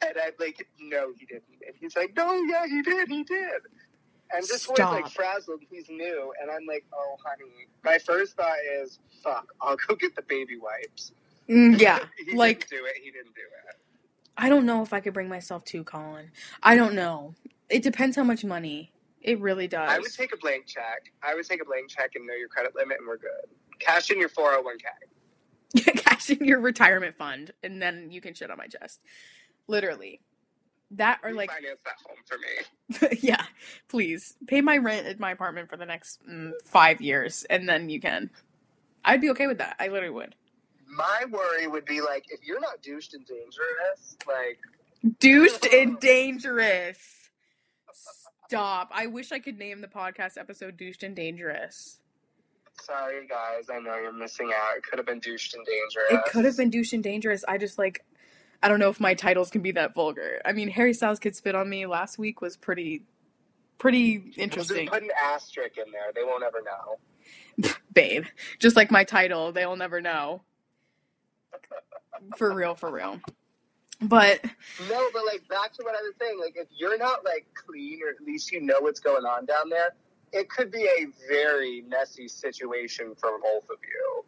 [0.02, 1.44] And I'm like, no, he didn't.
[1.66, 3.62] And he's like, no, yeah, he did, he did.
[4.34, 6.34] And this boy's like frazzled, he's new.
[6.42, 7.68] And I'm like, oh, honey.
[7.84, 11.14] My first thought is, fuck, I'll go get the baby wipes.
[11.50, 12.00] Mm, yeah.
[12.18, 13.76] he like didn't do it, he didn't do it.
[14.38, 16.32] I don't know if I could bring myself to Colin.
[16.62, 17.34] I don't know.
[17.70, 18.92] It depends how much money.
[19.22, 19.90] It really does.
[19.90, 21.12] I would take a blank check.
[21.24, 23.30] I would take a blank check and know your credit limit, and we're good.
[23.80, 25.96] Cash in your 401k.
[25.98, 29.02] cash in your retirement fund, and then you can shit on my chest.
[29.68, 30.22] Literally.
[30.92, 33.18] That or like, finance that home for me.
[33.22, 33.44] yeah,
[33.90, 37.90] please pay my rent at my apartment for the next mm, five years, and then
[37.90, 38.30] you can.
[39.04, 39.76] I'd be okay with that.
[39.80, 40.36] I literally would.
[40.90, 44.60] My worry would be like if you're not douched and dangerous, like
[45.20, 46.98] Douched and dangerous.
[48.48, 48.90] Stop.
[48.94, 52.00] I wish I could name the podcast episode Douched and Dangerous.
[52.82, 54.78] sorry guys, I know you're missing out.
[54.78, 56.26] It could have been douched and dangerous.
[56.26, 57.44] It could have been Douched and Dangerous.
[57.48, 58.06] I just like
[58.62, 60.42] I don't know if my titles can be that vulgar.
[60.44, 63.04] I mean, Harry Styles Could Spit on Me last week was pretty
[63.78, 64.88] pretty interesting.
[64.88, 66.12] Put an asterisk in there.
[66.16, 67.72] They won't ever know.
[67.94, 68.26] Babe.
[68.60, 70.42] Just like my title, they'll never know.
[72.36, 73.22] For real, for real.
[74.02, 74.44] But
[74.90, 78.00] No, but like back to what I was saying, like if you're not like clean
[78.04, 79.96] or at least you know what's going on down there,
[80.32, 84.26] it could be a very messy situation for both of you.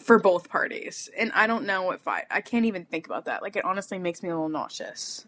[0.00, 1.10] For both parties.
[1.16, 3.42] And I don't know if I I can't even think about that.
[3.42, 5.26] Like it honestly makes me a little nauseous.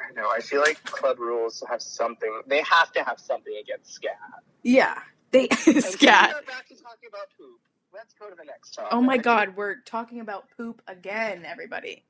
[0.00, 0.30] I know.
[0.30, 2.42] I feel like club rules have something.
[2.46, 4.16] They have to have something against scat.
[4.62, 4.98] Yeah.
[5.30, 6.34] They scat.
[6.34, 7.60] we're back to talking about poop.
[7.94, 8.90] Let's go to the next topic.
[8.92, 12.04] Oh my god, we're talking about poop again, everybody.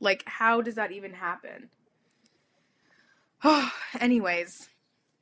[0.00, 1.70] Like, how does that even happen?
[3.44, 3.70] Oh,
[4.00, 4.68] Anyways,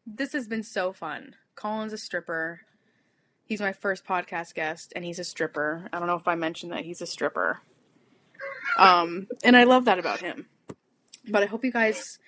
[0.06, 1.36] this has been so fun.
[1.56, 2.60] Colin's a stripper.
[3.44, 5.88] He's my first podcast guest, and he's a stripper.
[5.92, 7.60] I don't know if I mentioned that he's a stripper.
[8.78, 10.46] Um, and I love that about him.
[11.28, 12.18] But I hope you guys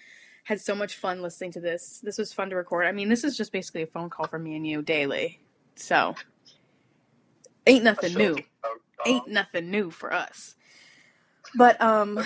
[0.44, 2.00] had so much fun listening to this.
[2.02, 2.86] This was fun to record.
[2.86, 5.40] I mean, this is just basically a phone call from me and you daily.
[5.76, 6.14] So,
[7.66, 8.36] ain't nothing new
[9.06, 10.54] ain't nothing new for us.
[11.54, 12.20] But um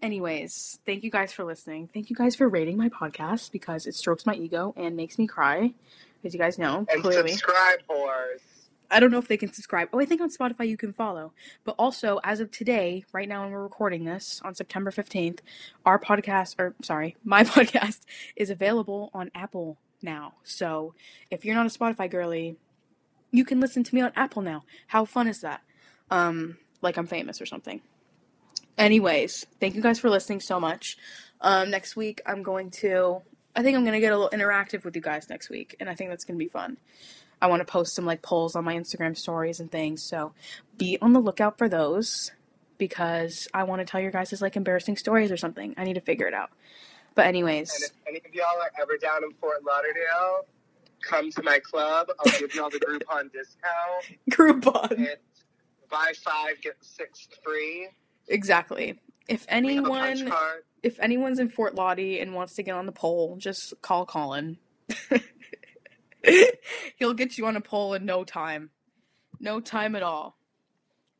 [0.00, 1.88] anyways, thank you guys for listening.
[1.92, 5.26] Thank you guys for rating my podcast because it strokes my ego and makes me
[5.26, 5.74] cry.
[6.24, 7.30] As you guys know, And clearly.
[7.32, 8.40] subscribe, whores.
[8.90, 9.88] I don't know if they can subscribe.
[9.92, 11.32] Oh, I think on Spotify you can follow.
[11.64, 15.38] But also, as of today, right now when we're recording this on September 15th,
[15.86, 18.00] our podcast, or sorry, my podcast
[18.36, 20.34] is available on Apple now.
[20.44, 20.94] So
[21.30, 22.56] if you're not a Spotify girly,
[23.30, 24.64] you can listen to me on Apple now.
[24.88, 25.62] How fun is that?
[26.10, 27.80] Um, like I'm famous or something.
[28.76, 30.96] Anyways, thank you guys for listening so much.
[31.40, 33.22] Um, next week I'm going to,
[33.54, 35.88] I think I'm going to get a little interactive with you guys next week, and
[35.88, 36.78] I think that's going to be fun.
[37.40, 40.02] I want to post some like polls on my Instagram stories and things.
[40.02, 40.32] So
[40.78, 42.30] be on the lookout for those
[42.78, 45.74] because I want to tell your guys like embarrassing stories or something.
[45.76, 46.50] I need to figure it out.
[47.14, 50.46] But And anyways, if any of y'all are ever down in Fort Lauderdale,
[51.02, 52.08] come to my club.
[52.18, 54.18] I'll give y'all the Groupon discount.
[54.30, 55.00] Groupon.
[55.00, 55.44] It's
[55.90, 57.88] buy five get six free.
[58.28, 58.98] Exactly.
[59.28, 60.32] If We have a punch anyone
[60.82, 64.58] if anyone's in Fort Lottie and wants to get on the pole, just call Colin.
[66.96, 68.70] He'll get you on a pole in no time.
[69.40, 70.36] No time at all.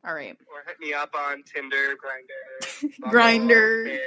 [0.05, 0.37] All right.
[0.53, 2.33] Or hit me up on Tinder, Grinder,
[3.13, 3.97] Grindr.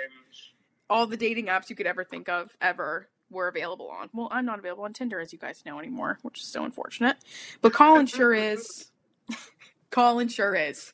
[0.91, 4.11] all the dating apps you could ever think of ever were available on.
[4.13, 7.17] Well, I'm not available on Tinder, as you guys know anymore, which is so unfortunate.
[7.61, 8.91] But Colin sure is.
[9.91, 10.93] Colin sure is.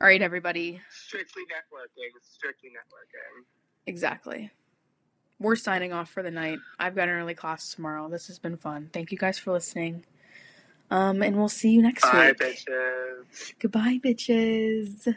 [0.00, 0.80] All right, everybody.
[0.90, 2.10] Strictly networking.
[2.22, 3.44] Strictly networking.
[3.86, 4.50] Exactly.
[5.38, 6.58] We're signing off for the night.
[6.78, 8.08] I've got an early class tomorrow.
[8.08, 8.90] This has been fun.
[8.92, 10.04] Thank you guys for listening.
[10.90, 12.38] Um, and we'll see you next Bye, week.
[12.38, 13.54] bitches.
[13.58, 15.14] Goodbye, bitches.